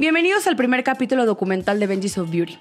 Bienvenidos 0.00 0.46
al 0.46 0.56
primer 0.56 0.82
capítulo 0.82 1.26
documental 1.26 1.78
de 1.78 1.86
Benji's 1.86 2.16
of 2.16 2.30
Beauty. 2.30 2.56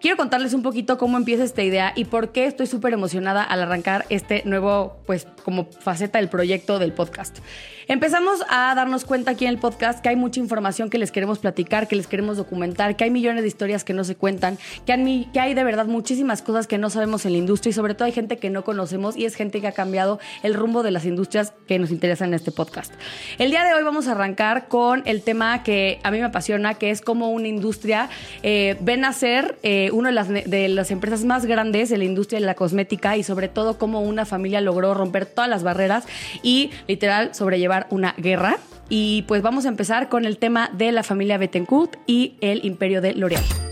Quiero 0.00 0.16
contarles 0.16 0.54
un 0.54 0.62
poquito 0.62 0.96
cómo 0.96 1.16
empieza 1.16 1.42
esta 1.42 1.64
idea 1.64 1.92
y 1.96 2.04
por 2.04 2.30
qué 2.30 2.46
estoy 2.46 2.68
súper 2.68 2.92
emocionada 2.92 3.42
al 3.42 3.62
arrancar 3.62 4.06
este 4.10 4.44
nuevo, 4.44 5.02
pues, 5.04 5.26
como 5.48 5.64
faceta 5.64 6.18
del 6.18 6.28
proyecto 6.28 6.78
del 6.78 6.92
podcast. 6.92 7.38
Empezamos 7.88 8.40
a 8.50 8.74
darnos 8.74 9.06
cuenta 9.06 9.30
aquí 9.30 9.46
en 9.46 9.50
el 9.52 9.56
podcast 9.56 10.02
que 10.02 10.10
hay 10.10 10.16
mucha 10.16 10.40
información 10.40 10.90
que 10.90 10.98
les 10.98 11.10
queremos 11.10 11.38
platicar, 11.38 11.88
que 11.88 11.96
les 11.96 12.06
queremos 12.06 12.36
documentar, 12.36 12.96
que 12.96 13.04
hay 13.04 13.10
millones 13.10 13.40
de 13.40 13.48
historias 13.48 13.82
que 13.82 13.94
no 13.94 14.04
se 14.04 14.14
cuentan, 14.14 14.58
que 14.84 14.92
hay, 14.92 15.54
de 15.54 15.64
verdad 15.64 15.86
muchísimas 15.86 16.42
cosas 16.42 16.66
que 16.66 16.76
no 16.76 16.90
sabemos 16.90 17.24
en 17.24 17.32
la 17.32 17.38
industria 17.38 17.70
y 17.70 17.72
sobre 17.72 17.94
todo 17.94 18.04
hay 18.04 18.12
gente 18.12 18.36
que 18.36 18.50
no 18.50 18.62
conocemos 18.62 19.16
y 19.16 19.24
es 19.24 19.36
gente 19.36 19.62
que 19.62 19.68
ha 19.68 19.72
cambiado 19.72 20.20
el 20.42 20.52
rumbo 20.52 20.82
de 20.82 20.90
las 20.90 21.06
industrias 21.06 21.54
que 21.66 21.78
nos 21.78 21.90
interesan 21.90 22.28
en 22.28 22.34
este 22.34 22.52
podcast. 22.52 22.92
El 23.38 23.50
día 23.50 23.64
de 23.64 23.72
hoy 23.72 23.82
vamos 23.82 24.06
a 24.06 24.10
arrancar 24.10 24.68
con 24.68 25.02
el 25.06 25.22
tema 25.22 25.62
que 25.62 25.98
a 26.02 26.10
mí 26.10 26.18
me 26.18 26.24
apasiona, 26.24 26.74
que 26.74 26.90
es 26.90 27.00
cómo 27.00 27.30
una 27.30 27.48
industria 27.48 28.10
eh, 28.42 28.76
ven 28.80 29.06
a 29.06 29.14
ser 29.14 29.58
eh, 29.62 29.88
una 29.94 30.10
de 30.10 30.14
las, 30.14 30.28
de 30.28 30.68
las 30.68 30.90
empresas 30.90 31.24
más 31.24 31.46
grandes 31.46 31.90
en 31.90 32.00
la 32.00 32.04
industria 32.04 32.38
de 32.38 32.44
la 32.44 32.54
cosmética 32.54 33.16
y 33.16 33.22
sobre 33.22 33.48
todo 33.48 33.78
cómo 33.78 34.02
una 34.02 34.26
familia 34.26 34.60
logró 34.60 34.92
romper 34.92 35.24
todas 35.38 35.48
las 35.48 35.62
barreras 35.62 36.04
y 36.42 36.72
literal 36.88 37.32
sobrellevar 37.32 37.86
una 37.90 38.12
guerra. 38.18 38.56
Y 38.88 39.22
pues 39.28 39.40
vamos 39.40 39.66
a 39.66 39.68
empezar 39.68 40.08
con 40.08 40.24
el 40.24 40.36
tema 40.36 40.68
de 40.72 40.90
la 40.90 41.04
familia 41.04 41.38
Bettencourt 41.38 41.94
y 42.08 42.34
el 42.40 42.64
imperio 42.64 43.00
de 43.00 43.14
L'Oréal. 43.14 43.67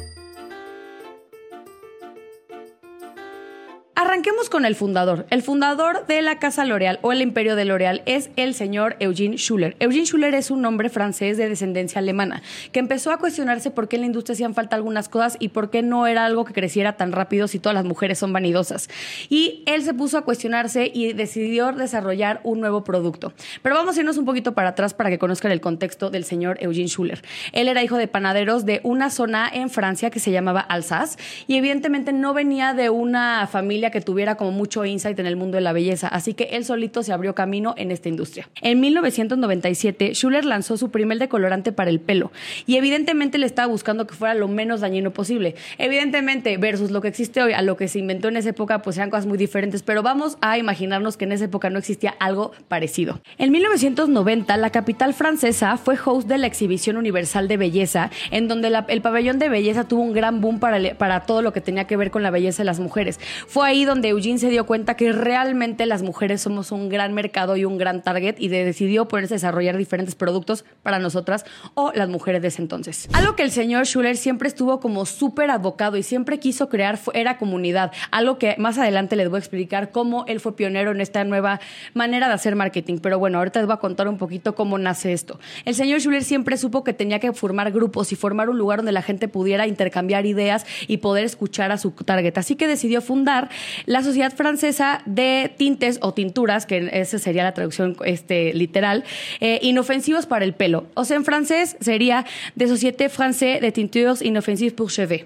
Arranquemos 3.99 4.51
con 4.51 4.67
el 4.67 4.75
fundador. 4.75 5.25
El 5.31 5.41
fundador 5.41 6.07
de 6.07 6.21
la 6.21 6.39
Casa 6.39 6.67
L'Oréal 6.67 6.99
o 7.01 7.13
el 7.13 7.23
Imperio 7.23 7.57
de 7.57 7.65
L'Oréal 7.65 8.03
es 8.05 8.29
el 8.37 8.53
señor 8.53 8.95
Eugene 9.01 9.39
Schuller. 9.39 9.75
Eugene 9.81 10.05
Schuller 10.05 10.35
es 10.35 10.51
un 10.51 10.67
hombre 10.67 10.91
francés 10.91 11.39
de 11.39 11.49
descendencia 11.49 12.01
alemana 12.01 12.43
que 12.73 12.79
empezó 12.79 13.11
a 13.11 13.17
cuestionarse 13.17 13.71
por 13.71 13.89
qué 13.89 13.97
en 13.97 14.03
la 14.03 14.07
industria 14.09 14.35
hacían 14.35 14.53
falta 14.53 14.77
algunas 14.77 15.09
cosas 15.09 15.39
y 15.41 15.49
por 15.49 15.71
qué 15.71 15.81
no 15.81 16.07
era 16.07 16.27
algo 16.27 16.45
que 16.45 16.53
creciera 16.53 16.99
tan 16.99 17.11
rápido 17.11 17.49
si 17.49 17.59
todas 17.59 17.73
las 17.73 17.87
mujeres 17.87 18.19
son 18.19 18.35
vanidosas. 18.35 18.91
Y 19.31 19.63
él 19.65 19.83
se 19.83 19.95
puso 19.95 20.19
a 20.19 20.27
cuestionarse 20.27 20.91
y 20.93 21.15
decidió 21.15 21.73
desarrollar 21.73 22.43
un 22.45 22.61
nuevo 22.61 22.85
producto. 22.85 23.33
Pero 23.63 23.77
vamos 23.77 23.97
a 23.97 24.01
irnos 24.01 24.19
un 24.19 24.27
poquito 24.27 24.53
para 24.53 24.69
atrás 24.69 24.93
para 24.93 25.09
que 25.09 25.19
conozcan 25.19 25.53
el 25.53 25.63
contexto 25.63 26.11
del 26.11 26.25
señor 26.25 26.59
Eugene 26.61 26.89
Schuller. 26.89 27.23
Él 27.53 27.67
era 27.67 27.83
hijo 27.83 27.97
de 27.97 28.09
panaderos 28.09 28.67
de 28.67 28.83
una 28.83 29.09
zona 29.09 29.49
en 29.51 29.71
Francia 29.71 30.11
que 30.11 30.21
se 30.21 30.33
llamaba 30.33 30.61
Alsace 30.61 31.19
y 31.47 31.57
evidentemente 31.57 32.13
no 32.13 32.35
venía 32.35 32.75
de 32.75 32.91
una 32.91 33.47
familia 33.47 33.86
que 33.91 34.01
tuviera 34.01 34.37
como 34.37 34.51
mucho 34.51 34.85
insight 34.85 35.19
en 35.19 35.27
el 35.27 35.37
mundo 35.37 35.57
de 35.57 35.63
la 35.63 35.73
belleza, 35.73 36.09
así 36.09 36.35
que 36.35 36.45
él 36.53 36.65
solito 36.65 37.03
se 37.03 37.13
abrió 37.13 37.35
camino 37.35 37.75
en 37.77 37.91
esta 37.91 38.09
industria. 38.09 38.49
En 38.63 38.81
1997, 38.81 40.15
Schuller 40.15 40.45
lanzó 40.45 40.77
su 40.77 40.91
primer 40.91 41.19
decolorante 41.19 41.73
para 41.73 41.91
el 41.91 42.01
pelo 42.01 42.33
y 42.67 42.77
evidentemente 42.77 43.39
le 43.39 43.47
estaba 43.47 43.69
buscando 43.69 44.07
que 44.07 44.15
fuera 44.15 44.35
lo 44.35 44.49
menos 44.49 44.81
dañino 44.81 45.11
posible. 45.13 45.55
Evidentemente, 45.79 46.57
versus 46.57 46.91
lo 46.91 47.01
que 47.01 47.09
existe 47.09 47.43
hoy 47.43 47.53
a 47.53 47.63
lo 47.63 47.77
que 47.77 47.89
se 47.89 47.99
inventó 47.99 48.29
en 48.29 48.37
esa 48.37 48.51
época, 48.51 48.83
pues 48.83 48.97
eran 48.97 49.11
cosas 49.11 49.27
muy 49.27 49.39
diferentes, 49.39 49.83
pero 49.83 50.03
vamos 50.03 50.39
a 50.41 50.59
imaginarnos 50.59 51.17
que 51.17 51.25
en 51.25 51.33
esa 51.33 51.45
época 51.45 51.71
no 51.71 51.79
existía 51.79 52.15
algo 52.19 52.53
parecido. 52.69 53.21
En 53.39 53.53
1990, 53.53 54.57
la 54.57 54.71
capital 54.71 55.15
francesa 55.15 55.77
fue 55.77 55.97
host 56.03 56.29
de 56.29 56.39
la 56.39 56.47
Exhibición 56.47 56.97
Universal 56.97 57.49
de 57.49 57.57
Belleza, 57.57 58.11
en 58.31 58.49
donde 58.49 58.73
el 58.89 59.03
pabellón 59.03 59.39
de 59.39 59.49
belleza 59.49 59.89
tuvo 59.89 60.03
un 60.03 60.13
gran 60.13 60.41
boom 60.41 60.59
para, 60.61 60.95
para 60.95 61.21
todo 61.21 61.43
lo 61.43 61.53
que 61.53 61.61
tenía 61.61 61.87
que 61.87 61.97
ver 61.97 62.11
con 62.11 62.23
la 62.23 62.31
belleza 62.31 62.63
de 62.63 62.67
las 62.67 62.81
mujeres. 62.81 63.21
Fue 63.47 63.69
ahí 63.69 63.76
donde 63.85 64.09
Eugene 64.09 64.39
se 64.39 64.49
dio 64.49 64.67
cuenta 64.67 64.95
que 64.95 65.13
realmente 65.13 65.87
las 65.87 66.03
mujeres 66.03 66.43
somos 66.43 66.73
un 66.73 66.89
gran 66.89 67.13
mercado 67.13 67.57
y 67.57 67.65
un 67.65 67.79
gran 67.79 68.03
target 68.03 68.37
y 68.39 68.49
decidió 68.49 69.09
ponerse 69.09 69.35
a 69.35 69.37
desarrollar 69.37 69.77
diferentes 69.77 70.15
productos 70.15 70.65
para 70.83 70.99
nosotras 70.99 71.45
o 71.75 71.93
las 71.95 72.09
mujeres 72.09 72.43
de 72.43 72.49
ese 72.49 72.63
entonces. 72.63 73.09
Algo 73.13 73.37
que 73.37 73.43
el 73.43 73.51
señor 73.51 73.87
Schuller 73.87 74.17
siempre 74.17 74.49
estuvo 74.49 74.81
como 74.81 75.07
súper 75.07 75.51
abocado 75.51 75.97
y 75.97 76.03
siempre 76.03 76.39
quiso 76.39 76.69
crear 76.69 76.99
era 77.15 77.39
comunidad. 77.39 77.93
Algo 78.11 78.39
que 78.39 78.57
más 78.59 78.79
adelante 78.79 79.17
les 79.17 79.29
voy 79.29 79.37
a 79.37 79.41
explicar 79.41 79.91
cómo 79.91 80.25
él 80.27 80.41
fue 80.41 80.57
pionero 80.57 80.91
en 80.91 81.01
esta 81.01 81.25
nueva 81.25 81.61
manera 81.95 82.29
de 82.29 82.35
hacer 82.35 82.57
marketing. 82.57 82.99
Pero 83.03 83.19
bueno, 83.19 83.39
ahorita 83.39 83.61
les 83.61 83.67
voy 83.67 83.75
a 83.75 83.79
contar 83.79 84.09
un 84.09 84.19
poquito 84.19 84.55
cómo 84.55 84.79
nace 84.79 85.13
esto. 85.13 85.39
El 85.65 85.75
señor 85.75 86.01
Schuller 86.01 86.25
siempre 86.25 86.57
supo 86.57 86.85
que 86.85 86.93
tenía 86.93 87.19
que 87.19 87.33
formar 87.33 87.73
grupos 87.73 88.13
y 88.13 88.17
formar 88.17 88.49
un 88.49 88.59
lugar 88.59 88.79
donde 88.79 88.93
la 88.93 89.03
gente 89.03 89.29
pudiera 89.29 89.67
intercambiar 89.67 90.27
ideas 90.27 90.67
y 90.87 90.99
poder 90.99 91.25
escuchar 91.25 91.73
a 91.73 91.79
su 91.79 91.91
target. 91.91 92.39
Así 92.39 92.57
que 92.57 92.67
decidió 92.67 93.01
fundar 93.01 93.49
la 93.87 94.03
Sociedad 94.03 94.33
Francesa 94.35 95.03
de 95.07 95.53
Tintes 95.57 95.99
o 96.03 96.15
Tinturas, 96.15 96.67
que 96.67 96.89
esa 96.93 97.19
sería 97.19 97.45
la 97.45 97.55
traducción 97.55 97.97
este, 98.05 98.53
literal, 98.55 99.05
eh, 99.41 99.59
inofensivos 99.63 100.27
para 100.27 100.45
el 100.45 100.55
pelo. 100.55 100.87
O 100.95 101.05
sea, 101.05 101.17
en 101.17 101.25
francés 101.25 101.77
sería 101.81 102.25
de 102.55 102.69
Société 102.69 103.09
Française 103.09 103.61
de 103.61 103.73
Tintures 103.73 104.23
Inofensives 104.23 104.73
pour 104.73 104.91
Cheveux. 104.91 105.25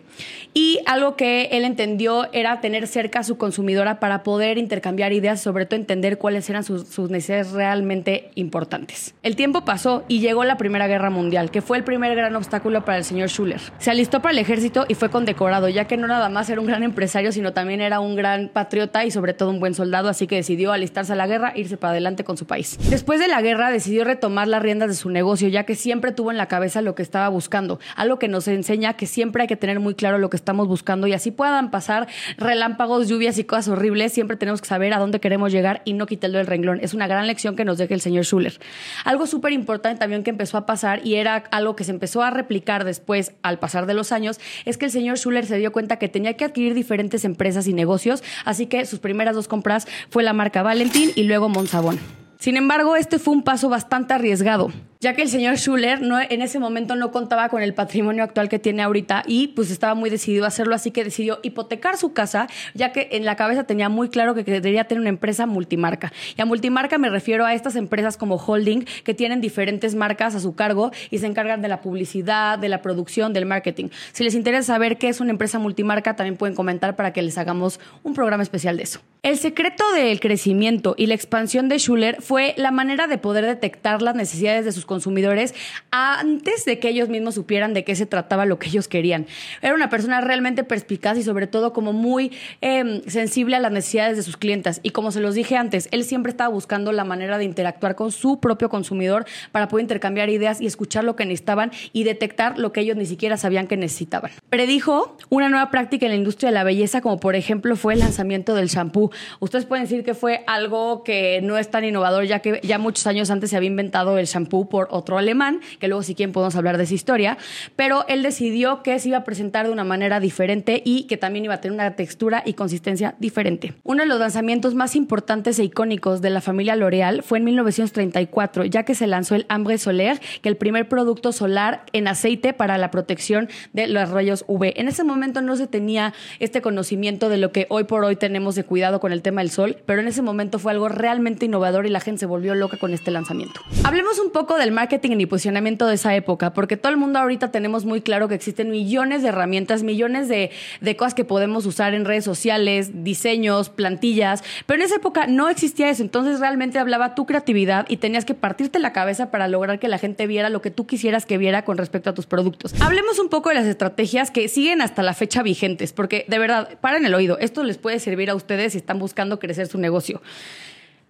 Y 0.52 0.80
algo 0.86 1.16
que 1.16 1.44
él 1.52 1.64
entendió 1.64 2.32
era 2.32 2.60
tener 2.60 2.86
cerca 2.86 3.20
a 3.20 3.24
su 3.24 3.38
consumidora 3.38 4.00
para 4.00 4.22
poder 4.22 4.58
intercambiar 4.58 5.12
ideas, 5.12 5.40
sobre 5.40 5.66
todo 5.66 5.78
entender 5.78 6.18
cuáles 6.18 6.48
eran 6.50 6.64
sus, 6.64 6.88
sus 6.88 7.10
necesidades 7.10 7.52
realmente 7.52 8.30
importantes. 8.34 9.14
El 9.22 9.36
tiempo 9.36 9.64
pasó 9.64 10.04
y 10.08 10.20
llegó 10.20 10.44
la 10.44 10.56
Primera 10.56 10.88
Guerra 10.88 11.10
Mundial, 11.10 11.50
que 11.50 11.62
fue 11.62 11.76
el 11.76 11.84
primer 11.84 12.14
gran 12.16 12.34
obstáculo 12.34 12.84
para 12.84 12.98
el 12.98 13.04
señor 13.04 13.28
Schuller. 13.28 13.60
Se 13.78 13.90
alistó 13.90 14.20
para 14.20 14.32
el 14.32 14.38
ejército 14.38 14.86
y 14.88 14.94
fue 14.94 15.10
condecorado, 15.10 15.68
ya 15.68 15.86
que 15.86 15.96
no 15.96 16.06
nada 16.06 16.28
más 16.28 16.50
era 16.50 16.60
un 16.60 16.66
gran 16.66 16.82
empresario, 16.82 17.32
sino 17.32 17.52
también 17.52 17.80
era 17.80 18.00
un 18.00 18.16
gran 18.16 18.29
patriota 18.52 19.04
y 19.04 19.10
sobre 19.10 19.34
todo 19.34 19.50
un 19.50 19.60
buen 19.60 19.74
soldado, 19.74 20.08
así 20.08 20.26
que 20.26 20.36
decidió 20.36 20.72
alistarse 20.72 21.12
a 21.12 21.16
la 21.16 21.26
guerra 21.26 21.52
e 21.54 21.60
irse 21.60 21.76
para 21.76 21.92
adelante 21.92 22.24
con 22.24 22.36
su 22.36 22.46
país. 22.46 22.78
Después 22.88 23.20
de 23.20 23.28
la 23.28 23.42
guerra 23.42 23.70
decidió 23.70 24.04
retomar 24.04 24.48
las 24.48 24.62
riendas 24.62 24.88
de 24.88 24.94
su 24.94 25.10
negocio, 25.10 25.48
ya 25.48 25.64
que 25.64 25.74
siempre 25.74 26.12
tuvo 26.12 26.30
en 26.30 26.36
la 26.36 26.46
cabeza 26.46 26.82
lo 26.82 26.94
que 26.94 27.02
estaba 27.02 27.28
buscando, 27.28 27.78
algo 27.96 28.18
que 28.18 28.28
nos 28.28 28.48
enseña 28.48 28.94
que 28.94 29.06
siempre 29.06 29.42
hay 29.42 29.48
que 29.48 29.56
tener 29.56 29.80
muy 29.80 29.94
claro 29.94 30.18
lo 30.18 30.30
que 30.30 30.36
estamos 30.36 30.68
buscando 30.68 31.06
y 31.06 31.12
así 31.12 31.30
puedan 31.30 31.70
pasar 31.70 32.08
relámpagos, 32.36 33.08
lluvias 33.08 33.38
y 33.38 33.44
cosas 33.44 33.68
horribles, 33.68 34.12
siempre 34.12 34.36
tenemos 34.36 34.60
que 34.60 34.68
saber 34.68 34.92
a 34.94 34.98
dónde 34.98 35.20
queremos 35.20 35.52
llegar 35.52 35.82
y 35.84 35.92
no 35.92 36.06
quitarlo 36.06 36.38
del 36.38 36.46
renglón. 36.46 36.80
Es 36.82 36.94
una 36.94 37.06
gran 37.06 37.26
lección 37.26 37.56
que 37.56 37.64
nos 37.64 37.78
deja 37.78 37.94
el 37.94 38.00
señor 38.00 38.24
Schuller. 38.24 38.58
Algo 39.04 39.26
súper 39.26 39.52
importante 39.52 39.98
también 39.98 40.22
que 40.22 40.30
empezó 40.30 40.56
a 40.56 40.66
pasar 40.66 41.06
y 41.06 41.16
era 41.16 41.36
algo 41.50 41.76
que 41.76 41.84
se 41.84 41.90
empezó 41.90 42.22
a 42.22 42.30
replicar 42.30 42.84
después 42.84 43.32
al 43.42 43.58
pasar 43.58 43.86
de 43.86 43.94
los 43.94 44.12
años, 44.12 44.40
es 44.64 44.78
que 44.78 44.86
el 44.86 44.90
señor 44.90 45.18
Schuller 45.18 45.46
se 45.46 45.58
dio 45.58 45.72
cuenta 45.72 45.96
que 45.96 46.08
tenía 46.08 46.34
que 46.34 46.44
adquirir 46.44 46.74
diferentes 46.74 47.24
empresas 47.24 47.66
y 47.66 47.72
negocios 47.72 48.19
así 48.44 48.66
que 48.66 48.86
sus 48.86 48.98
primeras 48.98 49.34
dos 49.34 49.48
compras 49.48 49.86
fue 50.10 50.22
la 50.22 50.32
marca 50.32 50.62
Valentín 50.62 51.12
y 51.14 51.24
luego 51.24 51.48
Monsabón. 51.48 51.98
Sin 52.38 52.56
embargo, 52.56 52.96
este 52.96 53.18
fue 53.18 53.34
un 53.34 53.42
paso 53.42 53.68
bastante 53.68 54.14
arriesgado 54.14 54.72
ya 55.02 55.14
que 55.14 55.22
el 55.22 55.30
señor 55.30 55.56
Schuller 55.56 56.02
no, 56.02 56.20
en 56.20 56.42
ese 56.42 56.58
momento 56.58 56.94
no 56.94 57.10
contaba 57.10 57.48
con 57.48 57.62
el 57.62 57.72
patrimonio 57.72 58.22
actual 58.22 58.50
que 58.50 58.58
tiene 58.58 58.82
ahorita 58.82 59.22
y 59.26 59.48
pues 59.48 59.70
estaba 59.70 59.94
muy 59.94 60.10
decidido 60.10 60.44
a 60.44 60.48
hacerlo, 60.48 60.74
así 60.74 60.90
que 60.90 61.04
decidió 61.04 61.40
hipotecar 61.42 61.96
su 61.96 62.12
casa, 62.12 62.48
ya 62.74 62.92
que 62.92 63.08
en 63.12 63.24
la 63.24 63.34
cabeza 63.34 63.64
tenía 63.64 63.88
muy 63.88 64.10
claro 64.10 64.34
que 64.34 64.44
debería 64.44 64.84
tener 64.84 65.00
una 65.00 65.08
empresa 65.08 65.46
multimarca. 65.46 66.12
Y 66.36 66.42
a 66.42 66.44
multimarca 66.44 66.98
me 66.98 67.08
refiero 67.08 67.46
a 67.46 67.54
estas 67.54 67.76
empresas 67.76 68.18
como 68.18 68.36
holding 68.36 68.84
que 69.02 69.14
tienen 69.14 69.40
diferentes 69.40 69.94
marcas 69.94 70.34
a 70.34 70.40
su 70.40 70.54
cargo 70.54 70.90
y 71.10 71.18
se 71.18 71.26
encargan 71.26 71.62
de 71.62 71.68
la 71.68 71.80
publicidad, 71.80 72.58
de 72.58 72.68
la 72.68 72.82
producción, 72.82 73.32
del 73.32 73.46
marketing. 73.46 73.88
Si 74.12 74.22
les 74.22 74.34
interesa 74.34 74.74
saber 74.74 74.98
qué 74.98 75.08
es 75.08 75.20
una 75.20 75.30
empresa 75.30 75.58
multimarca, 75.58 76.14
también 76.14 76.36
pueden 76.36 76.54
comentar 76.54 76.94
para 76.94 77.14
que 77.14 77.22
les 77.22 77.38
hagamos 77.38 77.80
un 78.02 78.12
programa 78.12 78.42
especial 78.42 78.76
de 78.76 78.82
eso. 78.82 79.00
El 79.22 79.36
secreto 79.36 79.84
del 79.92 80.18
crecimiento 80.18 80.94
y 80.96 81.04
la 81.06 81.14
expansión 81.14 81.68
de 81.68 81.78
Schuller 81.78 82.22
fue 82.22 82.54
la 82.56 82.70
manera 82.70 83.06
de 83.06 83.18
poder 83.18 83.44
detectar 83.44 84.00
las 84.00 84.14
necesidades 84.14 84.64
de 84.64 84.72
sus 84.72 84.86
consumidores 84.90 85.54
antes 85.92 86.64
de 86.64 86.80
que 86.80 86.88
ellos 86.88 87.08
mismos 87.08 87.36
supieran 87.36 87.74
de 87.74 87.84
qué 87.84 87.94
se 87.94 88.06
trataba 88.06 88.44
lo 88.44 88.58
que 88.58 88.68
ellos 88.68 88.88
querían. 88.88 89.26
Era 89.62 89.72
una 89.72 89.88
persona 89.88 90.20
realmente 90.20 90.64
perspicaz 90.64 91.16
y 91.16 91.22
sobre 91.22 91.46
todo 91.46 91.72
como 91.72 91.92
muy 91.92 92.32
em, 92.60 93.02
sensible 93.06 93.54
a 93.54 93.60
las 93.60 93.70
necesidades 93.70 94.16
de 94.16 94.24
sus 94.24 94.36
clientes. 94.36 94.80
Y 94.82 94.90
como 94.90 95.12
se 95.12 95.20
los 95.20 95.36
dije 95.36 95.56
antes, 95.56 95.88
él 95.92 96.02
siempre 96.02 96.30
estaba 96.30 96.52
buscando 96.52 96.90
la 96.90 97.04
manera 97.04 97.38
de 97.38 97.44
interactuar 97.44 97.94
con 97.94 98.10
su 98.10 98.40
propio 98.40 98.68
consumidor 98.68 99.26
para 99.52 99.68
poder 99.68 99.84
intercambiar 99.84 100.28
ideas 100.28 100.60
y 100.60 100.66
escuchar 100.66 101.04
lo 101.04 101.14
que 101.14 101.24
necesitaban 101.24 101.70
y 101.92 102.02
detectar 102.02 102.58
lo 102.58 102.72
que 102.72 102.80
ellos 102.80 102.96
ni 102.96 103.06
siquiera 103.06 103.36
sabían 103.36 103.68
que 103.68 103.76
necesitaban. 103.76 104.32
Predijo 104.48 105.16
una 105.28 105.48
nueva 105.48 105.70
práctica 105.70 106.06
en 106.06 106.10
la 106.10 106.16
industria 106.16 106.50
de 106.50 106.54
la 106.54 106.64
belleza, 106.64 107.00
como 107.00 107.20
por 107.20 107.36
ejemplo 107.36 107.76
fue 107.76 107.94
el 107.94 108.00
lanzamiento 108.00 108.56
del 108.56 108.66
shampoo. 108.66 109.12
Ustedes 109.38 109.66
pueden 109.66 109.84
decir 109.84 110.02
que 110.02 110.14
fue 110.14 110.42
algo 110.48 111.04
que 111.04 111.40
no 111.42 111.58
es 111.58 111.70
tan 111.70 111.84
innovador, 111.84 112.24
ya 112.24 112.40
que 112.40 112.60
ya 112.64 112.78
muchos 112.78 113.06
años 113.06 113.30
antes 113.30 113.50
se 113.50 113.56
había 113.56 113.68
inventado 113.68 114.18
el 114.18 114.26
shampoo 114.26 114.68
por 114.68 114.79
otro 114.90 115.18
alemán, 115.18 115.60
que 115.78 115.88
luego 115.88 116.02
si 116.02 116.14
quieren 116.14 116.32
podemos 116.32 116.56
hablar 116.56 116.78
de 116.78 116.84
esa 116.84 116.94
historia, 116.94 117.38
pero 117.76 118.04
él 118.08 118.22
decidió 118.22 118.82
que 118.82 118.98
se 118.98 119.10
iba 119.10 119.18
a 119.18 119.24
presentar 119.24 119.66
de 119.66 119.72
una 119.72 119.84
manera 119.84 120.20
diferente 120.20 120.82
y 120.84 121.04
que 121.04 121.16
también 121.16 121.44
iba 121.44 121.54
a 121.54 121.60
tener 121.60 121.74
una 121.74 121.94
textura 121.96 122.42
y 122.44 122.54
consistencia 122.54 123.14
diferente. 123.18 123.74
Uno 123.84 124.02
de 124.02 124.08
los 124.08 124.18
lanzamientos 124.18 124.74
más 124.74 124.96
importantes 124.96 125.58
e 125.58 125.64
icónicos 125.64 126.22
de 126.22 126.30
la 126.30 126.40
familia 126.40 126.76
L'Oréal 126.76 127.22
fue 127.22 127.38
en 127.38 127.44
1934, 127.44 128.64
ya 128.64 128.84
que 128.84 128.94
se 128.94 129.06
lanzó 129.06 129.34
el 129.34 129.46
Ambre 129.48 129.78
Solaire, 129.78 130.20
que 130.42 130.48
el 130.48 130.56
primer 130.56 130.88
producto 130.88 131.32
solar 131.32 131.84
en 131.92 132.08
aceite 132.08 132.52
para 132.52 132.78
la 132.78 132.90
protección 132.90 133.48
de 133.72 133.86
los 133.86 134.08
rayos 134.08 134.30
números 134.30 134.44
V. 134.46 134.74
En 134.76 134.88
ese 134.88 135.04
momento 135.04 135.40
no 135.42 135.56
se 135.56 135.66
tenía 135.66 136.14
este 136.38 136.62
conocimiento 136.62 137.28
de 137.28 137.36
lo 137.36 137.52
que 137.52 137.66
hoy 137.68 137.84
por 137.84 138.04
hoy 138.04 138.16
tenemos 138.16 138.54
de 138.54 138.64
cuidado 138.64 139.00
con 139.00 139.12
el 139.12 139.22
tema 139.22 139.40
del 139.40 139.50
sol, 139.50 139.76
pero 139.86 140.00
en 140.00 140.08
ese 140.08 140.22
momento 140.22 140.58
fue 140.58 140.72
algo 140.72 140.88
realmente 140.88 141.46
innovador 141.46 141.86
y 141.86 141.90
la 141.90 142.00
gente 142.00 142.20
se 142.20 142.26
volvió 142.26 142.54
loca 142.54 142.76
con 142.76 142.92
este 142.92 143.10
lanzamiento. 143.10 143.60
Hablemos 143.84 144.18
un 144.18 144.30
poco 144.30 144.56
del 144.56 144.69
marketing 144.72 145.18
y 145.18 145.26
posicionamiento 145.26 145.86
de 145.86 145.94
esa 145.94 146.14
época, 146.14 146.52
porque 146.52 146.76
todo 146.76 146.92
el 146.92 146.98
mundo 146.98 147.18
ahorita 147.18 147.50
tenemos 147.50 147.84
muy 147.84 148.00
claro 148.00 148.28
que 148.28 148.34
existen 148.34 148.70
millones 148.70 149.22
de 149.22 149.28
herramientas, 149.28 149.82
millones 149.82 150.28
de, 150.28 150.50
de 150.80 150.96
cosas 150.96 151.14
que 151.14 151.24
podemos 151.24 151.66
usar 151.66 151.94
en 151.94 152.04
redes 152.04 152.24
sociales, 152.24 153.04
diseños, 153.04 153.70
plantillas, 153.70 154.42
pero 154.66 154.80
en 154.80 154.86
esa 154.86 154.96
época 154.96 155.26
no 155.26 155.48
existía 155.48 155.90
eso, 155.90 156.02
entonces 156.02 156.40
realmente 156.40 156.78
hablaba 156.78 157.14
tu 157.14 157.26
creatividad 157.26 157.86
y 157.88 157.96
tenías 157.96 158.24
que 158.24 158.34
partirte 158.34 158.78
la 158.78 158.92
cabeza 158.92 159.30
para 159.30 159.48
lograr 159.48 159.78
que 159.78 159.88
la 159.88 159.98
gente 159.98 160.26
viera 160.26 160.48
lo 160.48 160.62
que 160.62 160.70
tú 160.70 160.86
quisieras 160.86 161.26
que 161.26 161.38
viera 161.38 161.64
con 161.64 161.78
respecto 161.78 162.10
a 162.10 162.14
tus 162.14 162.26
productos. 162.26 162.74
Hablemos 162.80 163.18
un 163.18 163.28
poco 163.28 163.48
de 163.48 163.56
las 163.56 163.66
estrategias 163.66 164.30
que 164.30 164.48
siguen 164.48 164.82
hasta 164.82 165.02
la 165.02 165.14
fecha 165.14 165.42
vigentes, 165.42 165.92
porque 165.92 166.24
de 166.28 166.38
verdad, 166.38 166.78
paren 166.80 167.04
el 167.04 167.14
oído, 167.14 167.38
esto 167.38 167.62
les 167.62 167.78
puede 167.78 167.98
servir 167.98 168.30
a 168.30 168.34
ustedes 168.34 168.72
si 168.72 168.78
están 168.78 168.98
buscando 168.98 169.38
crecer 169.38 169.66
su 169.66 169.78
negocio. 169.78 170.22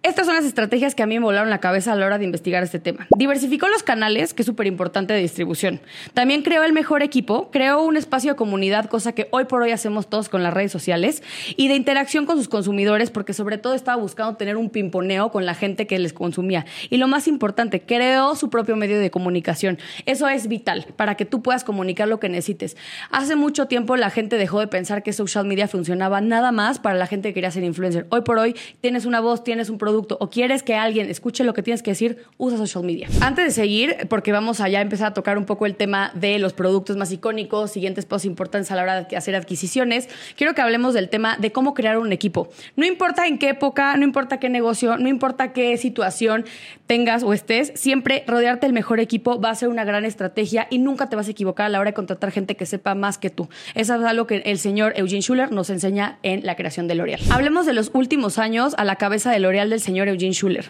Estas 0.03 0.25
son 0.25 0.33
las 0.33 0.45
estrategias 0.45 0.95
que 0.95 1.03
a 1.03 1.05
mí 1.05 1.19
me 1.19 1.25
volaron 1.25 1.51
la 1.51 1.59
cabeza 1.59 1.93
a 1.93 1.95
la 1.95 2.07
hora 2.07 2.17
de 2.17 2.25
investigar 2.25 2.63
este 2.63 2.79
tema. 2.79 3.05
Diversificó 3.15 3.67
los 3.67 3.83
canales, 3.83 4.33
que 4.33 4.41
es 4.41 4.47
súper 4.47 4.65
importante 4.65 5.13
de 5.13 5.19
distribución. 5.19 5.79
También 6.15 6.41
creó 6.41 6.63
el 6.63 6.73
mejor 6.73 7.03
equipo, 7.03 7.51
creó 7.51 7.83
un 7.83 7.95
espacio 7.97 8.31
de 8.31 8.35
comunidad, 8.35 8.85
cosa 8.89 9.11
que 9.11 9.27
hoy 9.29 9.45
por 9.45 9.61
hoy 9.61 9.69
hacemos 9.69 10.09
todos 10.09 10.27
con 10.27 10.41
las 10.41 10.55
redes 10.55 10.71
sociales, 10.71 11.21
y 11.55 11.67
de 11.67 11.75
interacción 11.75 12.25
con 12.25 12.37
sus 12.37 12.49
consumidores, 12.49 13.11
porque 13.11 13.33
sobre 13.33 13.59
todo 13.59 13.75
estaba 13.75 14.01
buscando 14.01 14.37
tener 14.37 14.57
un 14.57 14.71
pimponeo 14.71 15.29
con 15.29 15.45
la 15.45 15.53
gente 15.53 15.85
que 15.85 15.99
les 15.99 16.13
consumía. 16.13 16.65
Y 16.89 16.97
lo 16.97 17.07
más 17.07 17.27
importante, 17.27 17.81
creó 17.81 18.35
su 18.35 18.49
propio 18.49 18.75
medio 18.75 18.99
de 18.99 19.11
comunicación. 19.11 19.77
Eso 20.07 20.27
es 20.27 20.47
vital 20.47 20.87
para 20.95 21.13
que 21.13 21.25
tú 21.25 21.43
puedas 21.43 21.63
comunicar 21.63 22.07
lo 22.07 22.19
que 22.19 22.27
necesites. 22.27 22.75
Hace 23.11 23.35
mucho 23.35 23.67
tiempo 23.67 23.95
la 23.97 24.09
gente 24.09 24.39
dejó 24.39 24.61
de 24.61 24.67
pensar 24.67 25.03
que 25.03 25.13
social 25.13 25.45
media 25.45 25.67
funcionaba 25.67 26.21
nada 26.21 26.51
más 26.51 26.79
para 26.79 26.95
la 26.95 27.05
gente 27.05 27.29
que 27.29 27.33
quería 27.35 27.51
ser 27.51 27.63
influencer. 27.63 28.07
Hoy 28.09 28.21
por 28.21 28.39
hoy 28.39 28.55
tienes 28.79 29.05
una 29.05 29.19
voz, 29.19 29.43
tienes 29.43 29.69
un 29.69 29.77
producto, 29.77 29.90
o 29.91 30.29
quieres 30.29 30.63
que 30.63 30.75
alguien 30.75 31.09
escuche 31.09 31.43
lo 31.43 31.53
que 31.53 31.63
tienes 31.63 31.83
que 31.83 31.91
decir, 31.91 32.25
usa 32.37 32.57
social 32.57 32.83
media. 32.83 33.07
Antes 33.21 33.45
de 33.45 33.51
seguir, 33.51 34.07
porque 34.09 34.31
vamos 34.31 34.59
allá 34.59 34.79
a 34.79 34.81
empezar 34.81 35.07
a 35.07 35.13
tocar 35.13 35.37
un 35.37 35.45
poco 35.45 35.65
el 35.65 35.75
tema 35.75 36.11
de 36.15 36.39
los 36.39 36.53
productos 36.53 36.97
más 36.97 37.11
icónicos, 37.11 37.71
siguientes 37.71 38.05
pasos 38.05 38.25
importantes 38.25 38.71
a 38.71 38.75
la 38.75 38.83
hora 38.83 39.03
de 39.03 39.17
hacer 39.17 39.35
adquisiciones, 39.35 40.09
quiero 40.35 40.53
que 40.53 40.61
hablemos 40.61 40.93
del 40.93 41.09
tema 41.09 41.37
de 41.37 41.51
cómo 41.51 41.73
crear 41.73 41.97
un 41.97 42.11
equipo. 42.11 42.49
No 42.75 42.85
importa 42.85 43.27
en 43.27 43.37
qué 43.37 43.49
época, 43.49 43.97
no 43.97 44.03
importa 44.03 44.39
qué 44.39 44.49
negocio, 44.49 44.97
no 44.97 45.09
importa 45.09 45.53
qué 45.53 45.77
situación 45.77 46.45
tengas 46.87 47.23
o 47.23 47.33
estés, 47.33 47.71
siempre 47.75 48.23
rodearte 48.27 48.65
del 48.65 48.73
mejor 48.73 48.99
equipo 48.99 49.39
va 49.39 49.49
a 49.49 49.55
ser 49.55 49.69
una 49.69 49.83
gran 49.83 50.05
estrategia 50.05 50.67
y 50.69 50.77
nunca 50.77 51.09
te 51.09 51.15
vas 51.15 51.27
a 51.27 51.31
equivocar 51.31 51.67
a 51.67 51.69
la 51.69 51.79
hora 51.79 51.91
de 51.91 51.93
contratar 51.93 52.31
gente 52.31 52.55
que 52.55 52.65
sepa 52.65 52.95
más 52.95 53.17
que 53.17 53.29
tú. 53.29 53.49
Eso 53.75 53.95
es 53.95 54.03
algo 54.03 54.27
que 54.27 54.37
el 54.37 54.57
señor 54.57 54.93
Eugene 54.95 55.21
Schuller 55.21 55.51
nos 55.51 55.69
enseña 55.69 56.19
en 56.23 56.45
la 56.45 56.55
creación 56.55 56.87
de 56.87 56.95
L'Oreal. 56.95 57.19
Hablemos 57.29 57.65
de 57.65 57.73
los 57.73 57.91
últimos 57.93 58.37
años 58.37 58.75
a 58.77 58.85
la 58.85 58.95
cabeza 58.95 59.31
de 59.31 59.39
L'Oreal 59.39 59.69
del 59.69 59.80
señor 59.81 60.07
Eugene 60.07 60.33
Schuller. 60.33 60.65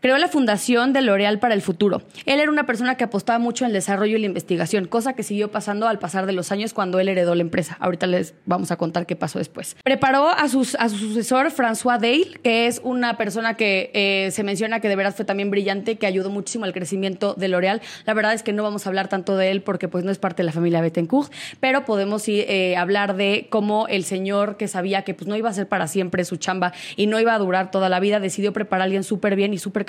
Creó 0.00 0.16
la 0.18 0.28
fundación 0.28 0.92
de 0.92 1.02
L'Oreal 1.02 1.40
para 1.40 1.54
el 1.54 1.62
futuro. 1.62 2.02
Él 2.24 2.38
era 2.38 2.52
una 2.52 2.66
persona 2.66 2.94
que 2.94 3.02
apostaba 3.02 3.40
mucho 3.40 3.64
en 3.64 3.70
el 3.70 3.72
desarrollo 3.72 4.16
y 4.16 4.20
la 4.20 4.26
investigación, 4.26 4.84
cosa 4.86 5.14
que 5.14 5.24
siguió 5.24 5.50
pasando 5.50 5.88
al 5.88 5.98
pasar 5.98 6.26
de 6.26 6.32
los 6.32 6.52
años 6.52 6.72
cuando 6.72 7.00
él 7.00 7.08
heredó 7.08 7.34
la 7.34 7.42
empresa. 7.42 7.76
Ahorita 7.80 8.06
les 8.06 8.34
vamos 8.46 8.70
a 8.70 8.76
contar 8.76 9.06
qué 9.06 9.16
pasó 9.16 9.40
después. 9.40 9.76
Preparó 9.82 10.28
a 10.28 10.48
su 10.48 10.64
sucesor, 10.64 11.50
François 11.50 11.98
Dale, 11.98 12.38
que 12.44 12.68
es 12.68 12.80
una 12.84 13.16
persona 13.16 13.54
que 13.54 13.90
eh, 13.92 14.30
se 14.30 14.44
menciona 14.44 14.78
que 14.78 14.88
de 14.88 14.94
verdad 14.94 15.16
fue 15.16 15.24
también 15.24 15.50
brillante, 15.50 15.96
que 15.96 16.06
ayudó 16.06 16.30
muchísimo 16.30 16.64
al 16.64 16.72
crecimiento 16.72 17.34
de 17.34 17.48
L'Oreal. 17.48 17.82
La 18.06 18.14
verdad 18.14 18.34
es 18.34 18.44
que 18.44 18.52
no 18.52 18.62
vamos 18.62 18.86
a 18.86 18.90
hablar 18.90 19.08
tanto 19.08 19.36
de 19.36 19.50
él 19.50 19.62
porque 19.62 19.88
pues 19.88 20.04
no 20.04 20.12
es 20.12 20.18
parte 20.18 20.42
de 20.42 20.46
la 20.46 20.52
familia 20.52 20.80
Bettencourt, 20.80 21.32
pero 21.58 21.84
podemos 21.84 22.22
sí, 22.22 22.44
eh, 22.46 22.76
hablar 22.76 23.16
de 23.16 23.48
cómo 23.50 23.88
el 23.88 24.04
señor 24.04 24.58
que 24.58 24.68
sabía 24.68 25.02
que 25.02 25.14
pues 25.14 25.26
no 25.26 25.34
iba 25.34 25.50
a 25.50 25.52
ser 25.52 25.66
para 25.66 25.88
siempre 25.88 26.24
su 26.24 26.36
chamba 26.36 26.72
y 26.94 27.08
no 27.08 27.18
iba 27.18 27.34
a 27.34 27.38
durar 27.38 27.72
toda 27.72 27.88
la 27.88 27.98
vida, 27.98 28.20
decidió 28.20 28.52
preparar 28.52 28.82
a 28.82 28.84
alguien 28.84 29.02
súper 29.02 29.34
bien 29.34 29.52
y 29.52 29.58
súper 29.58 29.87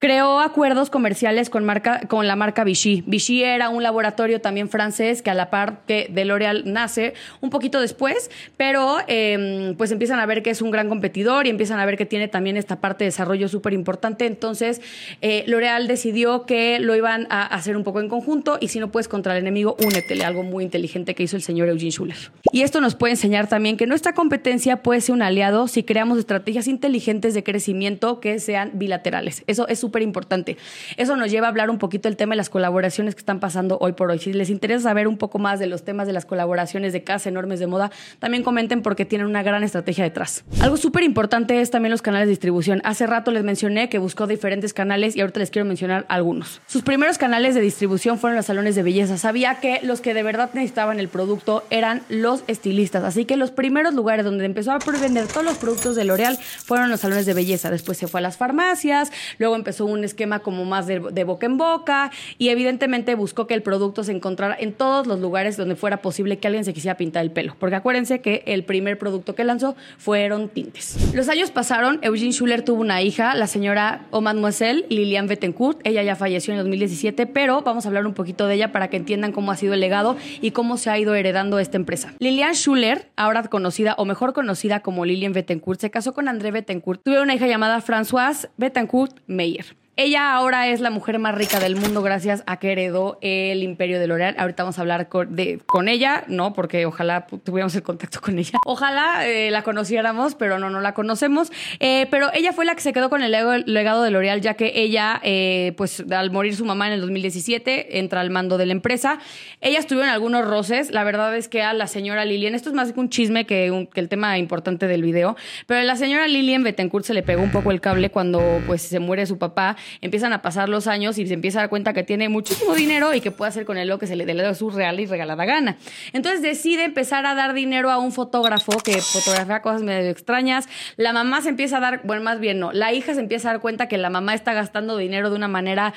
Creó 0.00 0.40
acuerdos 0.40 0.90
comerciales 0.90 1.50
con, 1.50 1.64
marca, 1.64 2.00
con 2.08 2.26
la 2.26 2.36
marca 2.36 2.64
Vichy. 2.64 3.04
Vichy 3.06 3.44
era 3.44 3.68
un 3.68 3.82
laboratorio 3.82 4.40
también 4.40 4.68
francés 4.68 5.22
que 5.22 5.30
a 5.30 5.34
la 5.34 5.50
par 5.50 5.80
que 5.86 6.08
de 6.10 6.24
L'Oréal 6.24 6.64
nace 6.66 7.14
un 7.40 7.50
poquito 7.50 7.80
después, 7.80 8.30
pero 8.56 8.98
eh, 9.06 9.74
pues 9.76 9.90
empiezan 9.90 10.20
a 10.20 10.26
ver 10.26 10.42
que 10.42 10.50
es 10.50 10.62
un 10.62 10.70
gran 10.70 10.88
competidor 10.88 11.46
y 11.46 11.50
empiezan 11.50 11.78
a 11.80 11.86
ver 11.86 11.96
que 11.96 12.06
tiene 12.06 12.28
también 12.28 12.56
esta 12.56 12.80
parte 12.80 13.04
de 13.04 13.08
desarrollo 13.08 13.48
súper 13.48 13.72
importante. 13.72 14.26
Entonces, 14.26 14.80
eh, 15.20 15.44
L'Oreal 15.46 15.86
decidió 15.86 16.46
que 16.46 16.78
lo 16.78 16.96
iban 16.96 17.26
a 17.30 17.46
hacer 17.46 17.76
un 17.76 17.84
poco 17.84 18.00
en 18.00 18.08
conjunto 18.08 18.58
y 18.60 18.68
si 18.68 18.80
no 18.80 18.90
puedes 18.90 19.08
contra 19.08 19.32
el 19.34 19.40
enemigo, 19.40 19.76
únetele, 19.84 20.24
algo 20.24 20.42
muy 20.42 20.64
inteligente 20.64 21.14
que 21.14 21.22
hizo 21.22 21.36
el 21.36 21.42
señor 21.42 21.68
Eugene 21.68 21.90
Schuller. 21.90 22.16
Y 22.52 22.62
esto 22.62 22.80
nos 22.80 22.94
puede 22.94 23.12
enseñar 23.12 23.48
también 23.48 23.76
que 23.76 23.86
nuestra 23.86 24.14
competencia 24.14 24.82
puede 24.82 25.00
ser 25.00 25.14
un 25.14 25.22
aliado 25.22 25.68
si 25.68 25.82
creamos 25.82 26.18
estrategias 26.18 26.68
inteligentes 26.68 27.34
de 27.34 27.42
crecimiento 27.42 28.20
que 28.20 28.38
sean 28.40 28.72
bilaterales. 28.74 29.27
Eso 29.46 29.68
es 29.68 29.78
súper 29.78 30.02
importante. 30.02 30.56
Eso 30.96 31.16
nos 31.16 31.30
lleva 31.30 31.46
a 31.46 31.50
hablar 31.50 31.70
un 31.70 31.78
poquito 31.78 32.08
del 32.08 32.16
tema 32.16 32.32
de 32.32 32.36
las 32.36 32.50
colaboraciones 32.50 33.14
que 33.14 33.20
están 33.20 33.40
pasando 33.40 33.78
hoy 33.80 33.92
por 33.92 34.10
hoy. 34.10 34.18
Si 34.18 34.32
les 34.32 34.50
interesa 34.50 34.84
saber 34.84 35.08
un 35.08 35.18
poco 35.18 35.38
más 35.38 35.58
de 35.58 35.66
los 35.66 35.84
temas 35.84 36.06
de 36.06 36.12
las 36.12 36.26
colaboraciones 36.26 36.92
de 36.92 37.04
casas 37.04 37.28
enormes 37.28 37.60
de 37.60 37.66
moda, 37.66 37.90
también 38.18 38.42
comenten 38.42 38.82
porque 38.82 39.04
tienen 39.04 39.26
una 39.26 39.42
gran 39.42 39.62
estrategia 39.64 40.04
detrás. 40.04 40.44
Algo 40.60 40.76
súper 40.76 41.02
importante 41.04 41.60
es 41.60 41.70
también 41.70 41.90
los 41.90 42.02
canales 42.02 42.26
de 42.26 42.30
distribución. 42.30 42.80
Hace 42.84 43.06
rato 43.06 43.30
les 43.30 43.44
mencioné 43.44 43.88
que 43.88 43.98
buscó 43.98 44.26
diferentes 44.26 44.72
canales 44.72 45.16
y 45.16 45.20
ahorita 45.20 45.40
les 45.40 45.50
quiero 45.50 45.66
mencionar 45.66 46.06
algunos. 46.08 46.60
Sus 46.66 46.82
primeros 46.82 47.18
canales 47.18 47.54
de 47.54 47.60
distribución 47.60 48.18
fueron 48.18 48.36
los 48.36 48.46
salones 48.46 48.74
de 48.74 48.82
belleza. 48.82 49.18
Sabía 49.18 49.56
que 49.60 49.80
los 49.82 50.00
que 50.00 50.14
de 50.14 50.22
verdad 50.22 50.50
necesitaban 50.54 51.00
el 51.00 51.08
producto 51.08 51.64
eran 51.70 52.02
los 52.08 52.44
estilistas. 52.46 53.04
Así 53.04 53.24
que 53.24 53.36
los 53.36 53.50
primeros 53.50 53.94
lugares 53.94 54.24
donde 54.24 54.44
empezó 54.44 54.72
a 54.72 54.78
vender 55.00 55.26
todos 55.26 55.44
los 55.44 55.58
productos 55.58 55.96
de 55.96 56.04
L'Oreal 56.04 56.38
fueron 56.38 56.90
los 56.90 57.00
salones 57.00 57.26
de 57.26 57.34
belleza. 57.34 57.70
Después 57.70 57.98
se 57.98 58.08
fue 58.08 58.20
a 58.20 58.22
las 58.22 58.36
farmacias, 58.36 59.12
luego 59.38 59.56
empezó 59.56 59.86
un 59.86 60.04
esquema 60.04 60.40
como 60.40 60.64
más 60.64 60.86
de, 60.86 60.98
boca 60.98 61.46
en 61.46 61.58
boca 61.58 62.10
y 62.38 62.48
evidentemente 62.48 63.14
buscó 63.14 63.46
que 63.46 63.54
el 63.54 63.62
producto 63.62 64.04
se 64.04 64.12
encontrara 64.12 64.56
en 64.58 64.72
todos 64.72 65.06
los 65.06 65.20
lugares 65.20 65.56
donde 65.56 65.76
fuera 65.76 65.98
posible 65.98 66.38
que 66.38 66.46
alguien 66.46 66.64
se 66.64 66.72
quisiera 66.72 66.96
pintar 66.96 67.24
el 67.24 67.30
pelo. 67.30 67.56
Porque 67.58 67.76
acuérdense 67.76 68.20
que 68.20 68.42
el 68.46 68.64
primer 68.64 68.98
producto 68.98 69.34
que 69.34 69.44
lanzó 69.44 69.76
fueron 69.98 70.48
tintes. 70.48 71.14
Los 71.14 71.28
años 71.28 71.50
pasaron, 71.50 71.98
Eugene 72.02 72.32
Schuller 72.32 72.62
tuvo 72.62 72.80
una 72.80 73.02
hija, 73.02 73.34
la 73.34 73.46
señora 73.46 74.06
o 74.10 74.20
mademoiselle 74.20 74.86
Lilian 74.88 75.26
Bettencourt. 75.26 75.80
Ella 75.84 76.02
ya 76.02 76.16
falleció 76.16 76.52
en 76.52 76.60
2017, 76.60 77.26
pero 77.26 77.62
vamos 77.62 77.84
a 77.84 77.88
hablar 77.88 78.06
un 78.06 78.14
poquito 78.14 78.46
de 78.46 78.54
ella 78.54 78.72
para 78.72 78.88
que 78.88 78.96
entiendan 78.96 79.32
cómo 79.32 79.52
ha 79.52 79.56
sido 79.56 79.74
el 79.74 79.80
legado 79.80 80.16
y 80.40 80.52
cómo 80.52 80.76
se 80.76 80.90
ha 80.90 80.98
ido 80.98 81.14
heredando 81.14 81.58
esta 81.58 81.76
empresa. 81.76 82.14
Lilian 82.18 82.54
Schuller, 82.54 83.08
ahora 83.16 83.42
conocida 83.44 83.94
o 83.98 84.04
mejor 84.04 84.32
conocida 84.32 84.80
como 84.80 85.04
Lilian 85.04 85.32
Bettencourt, 85.32 85.80
se 85.80 85.90
casó 85.90 86.12
con 86.12 86.28
André 86.28 86.50
Bettencourt. 86.50 87.02
Tuvo 87.02 87.22
una 87.22 87.34
hija 87.34 87.46
llamada 87.46 87.80
Françoise 87.80 88.48
Bettencourt 88.56 89.07
Meyer. 89.26 89.64
Ella 90.00 90.32
ahora 90.32 90.68
es 90.68 90.78
la 90.78 90.90
mujer 90.90 91.18
más 91.18 91.34
rica 91.34 91.58
del 91.58 91.74
mundo 91.74 92.02
gracias 92.02 92.44
a 92.46 92.60
que 92.60 92.70
heredó 92.70 93.18
el 93.20 93.64
imperio 93.64 93.98
de 93.98 94.06
L'Oreal. 94.06 94.36
Ahorita 94.38 94.62
vamos 94.62 94.78
a 94.78 94.82
hablar 94.82 95.08
con, 95.08 95.34
de, 95.34 95.60
con, 95.66 95.88
ella, 95.88 96.22
no, 96.28 96.52
porque 96.52 96.86
ojalá 96.86 97.26
tuviéramos 97.26 97.74
el 97.74 97.82
contacto 97.82 98.20
con 98.20 98.38
ella. 98.38 98.60
Ojalá 98.64 99.26
eh, 99.26 99.50
la 99.50 99.62
conociéramos, 99.64 100.36
pero 100.36 100.60
no, 100.60 100.70
no 100.70 100.80
la 100.80 100.94
conocemos. 100.94 101.50
Eh, 101.80 102.06
pero 102.12 102.32
ella 102.32 102.52
fue 102.52 102.64
la 102.64 102.76
que 102.76 102.80
se 102.80 102.92
quedó 102.92 103.10
con 103.10 103.24
el 103.24 103.32
legado 103.66 104.04
de 104.04 104.12
L'Oreal, 104.12 104.40
ya 104.40 104.54
que 104.54 104.70
ella, 104.76 105.20
eh, 105.24 105.74
pues 105.76 106.04
al 106.12 106.30
morir 106.30 106.54
su 106.54 106.64
mamá 106.64 106.86
en 106.86 106.92
el 106.92 107.00
2017, 107.00 107.98
entra 107.98 108.20
al 108.20 108.30
mando 108.30 108.56
de 108.56 108.66
la 108.66 108.72
empresa. 108.74 109.18
Ellas 109.60 109.88
tuvieron 109.88 110.10
algunos 110.10 110.46
roces. 110.46 110.92
La 110.92 111.02
verdad 111.02 111.36
es 111.36 111.48
que 111.48 111.62
a 111.62 111.72
la 111.72 111.88
señora 111.88 112.24
Lilian, 112.24 112.54
esto 112.54 112.68
es 112.68 112.76
más 112.76 112.92
que 112.92 113.00
un 113.00 113.08
chisme 113.08 113.46
que, 113.46 113.88
el 113.94 114.08
tema 114.08 114.38
importante 114.38 114.86
del 114.86 115.02
video, 115.02 115.34
pero 115.66 115.80
a 115.80 115.82
la 115.82 115.96
señora 115.96 116.28
Lilian 116.28 116.62
Bettencourt 116.62 117.04
se 117.04 117.14
le 117.14 117.24
pegó 117.24 117.42
un 117.42 117.50
poco 117.50 117.72
el 117.72 117.80
cable 117.80 118.10
cuando 118.10 118.62
pues 118.64 118.82
se 118.82 119.00
muere 119.00 119.26
su 119.26 119.38
papá 119.38 119.74
empiezan 120.00 120.32
a 120.32 120.42
pasar 120.42 120.68
los 120.68 120.86
años 120.86 121.18
y 121.18 121.26
se 121.26 121.34
empieza 121.34 121.58
a 121.58 121.62
dar 121.62 121.70
cuenta 121.70 121.92
que 121.92 122.02
tiene 122.02 122.28
muchísimo 122.28 122.74
dinero 122.74 123.14
y 123.14 123.20
que 123.20 123.30
puede 123.30 123.50
hacer 123.50 123.64
con 123.64 123.78
él 123.78 123.88
lo 123.88 123.98
que 123.98 124.06
se 124.06 124.16
le 124.16 124.24
dé 124.24 124.34
de 124.34 124.54
su 124.54 124.70
real 124.70 125.00
y 125.00 125.06
regalada 125.06 125.44
gana. 125.44 125.76
Entonces 126.12 126.42
decide 126.42 126.84
empezar 126.84 127.26
a 127.26 127.34
dar 127.34 127.54
dinero 127.54 127.90
a 127.90 127.98
un 127.98 128.12
fotógrafo 128.12 128.78
que 128.78 129.00
fotografía 129.00 129.62
cosas 129.62 129.82
medio 129.82 130.10
extrañas. 130.10 130.68
La 130.96 131.12
mamá 131.12 131.42
se 131.42 131.50
empieza 131.50 131.78
a 131.78 131.80
dar, 131.80 132.00
bueno, 132.04 132.22
más 132.22 132.40
bien 132.40 132.58
no, 132.60 132.72
la 132.72 132.92
hija 132.92 133.14
se 133.14 133.20
empieza 133.20 133.50
a 133.50 133.52
dar 133.52 133.60
cuenta 133.60 133.88
que 133.88 133.98
la 133.98 134.10
mamá 134.10 134.34
está 134.34 134.52
gastando 134.52 134.96
dinero 134.96 135.30
de 135.30 135.36
una 135.36 135.48
manera 135.48 135.94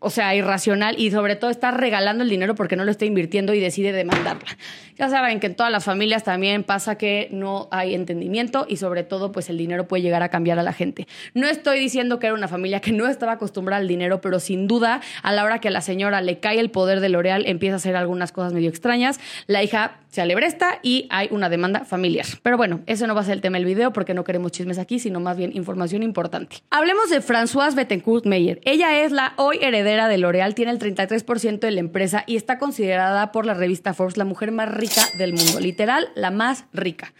o 0.00 0.10
sea, 0.10 0.34
irracional 0.34 0.98
y 0.98 1.10
sobre 1.10 1.36
todo 1.36 1.50
está 1.50 1.70
regalando 1.70 2.22
el 2.22 2.30
dinero 2.30 2.54
porque 2.54 2.76
no 2.76 2.84
lo 2.84 2.90
está 2.90 3.04
invirtiendo 3.04 3.54
y 3.54 3.60
decide 3.60 3.92
demandarla. 3.92 4.56
Ya 4.96 5.08
saben 5.08 5.38
que 5.38 5.46
en 5.46 5.54
todas 5.54 5.70
las 5.70 5.84
familias 5.84 6.24
también 6.24 6.64
pasa 6.64 6.96
que 6.96 7.28
no 7.30 7.68
hay 7.70 7.94
entendimiento 7.94 8.66
y 8.68 8.76
sobre 8.76 9.04
todo 9.04 9.32
pues 9.32 9.48
el 9.48 9.56
dinero 9.56 9.86
puede 9.86 10.02
llegar 10.02 10.22
a 10.22 10.28
cambiar 10.28 10.58
a 10.58 10.62
la 10.62 10.72
gente. 10.72 11.06
No 11.34 11.46
estoy 11.46 11.78
diciendo 11.78 12.18
que 12.18 12.26
era 12.26 12.34
una 12.34 12.48
familia 12.48 12.80
que 12.80 12.92
no 12.92 13.06
estaba 13.06 13.32
acostumbrada 13.32 13.80
al 13.80 13.88
dinero, 13.88 14.20
pero 14.20 14.40
sin 14.40 14.66
duda 14.66 15.00
a 15.22 15.32
la 15.32 15.44
hora 15.44 15.60
que 15.60 15.68
a 15.68 15.70
la 15.70 15.80
señora 15.80 16.20
le 16.20 16.38
cae 16.38 16.58
el 16.58 16.70
poder 16.70 17.00
de 17.00 17.08
L'Oreal 17.08 17.46
empieza 17.46 17.74
a 17.74 17.76
hacer 17.76 17.96
algunas 17.96 18.32
cosas 18.32 18.52
medio 18.52 18.68
extrañas. 18.68 19.20
La 19.46 19.62
hija 19.62 20.00
se 20.08 20.20
alebresta 20.20 20.78
y 20.82 21.06
hay 21.10 21.28
una 21.30 21.48
demanda 21.48 21.84
familiar. 21.84 22.26
Pero 22.42 22.56
bueno, 22.56 22.80
ese 22.86 23.06
no 23.06 23.14
va 23.14 23.20
a 23.20 23.24
ser 23.24 23.34
el 23.34 23.40
tema 23.40 23.58
del 23.58 23.66
video 23.66 23.92
porque 23.92 24.14
no 24.14 24.24
queremos 24.24 24.52
chismes 24.52 24.78
aquí, 24.78 24.98
sino 24.98 25.20
más 25.20 25.36
bien 25.36 25.54
información 25.54 26.02
importante. 26.02 26.56
Hablemos 26.70 27.10
de 27.10 27.20
Françoise 27.20 27.74
Bettencourt 27.74 28.24
Meyer. 28.26 28.60
Ella 28.64 29.02
es 29.02 29.12
la 29.12 29.34
hoy 29.36 29.58
heredera 29.60 29.87
heredera 29.88 30.08
de 30.08 30.18
L'Oreal, 30.18 30.54
tiene 30.54 30.70
el 30.70 30.78
33% 30.78 31.60
de 31.60 31.70
la 31.70 31.80
empresa 31.80 32.24
y 32.26 32.36
está 32.36 32.58
considerada 32.58 33.32
por 33.32 33.46
la 33.46 33.54
revista 33.54 33.94
Forbes 33.94 34.16
la 34.16 34.24
mujer 34.24 34.52
más 34.52 34.70
rica 34.70 35.02
del 35.16 35.32
mundo, 35.32 35.60
literal, 35.60 36.08
la 36.14 36.30
más 36.30 36.64
rica. 36.72 37.12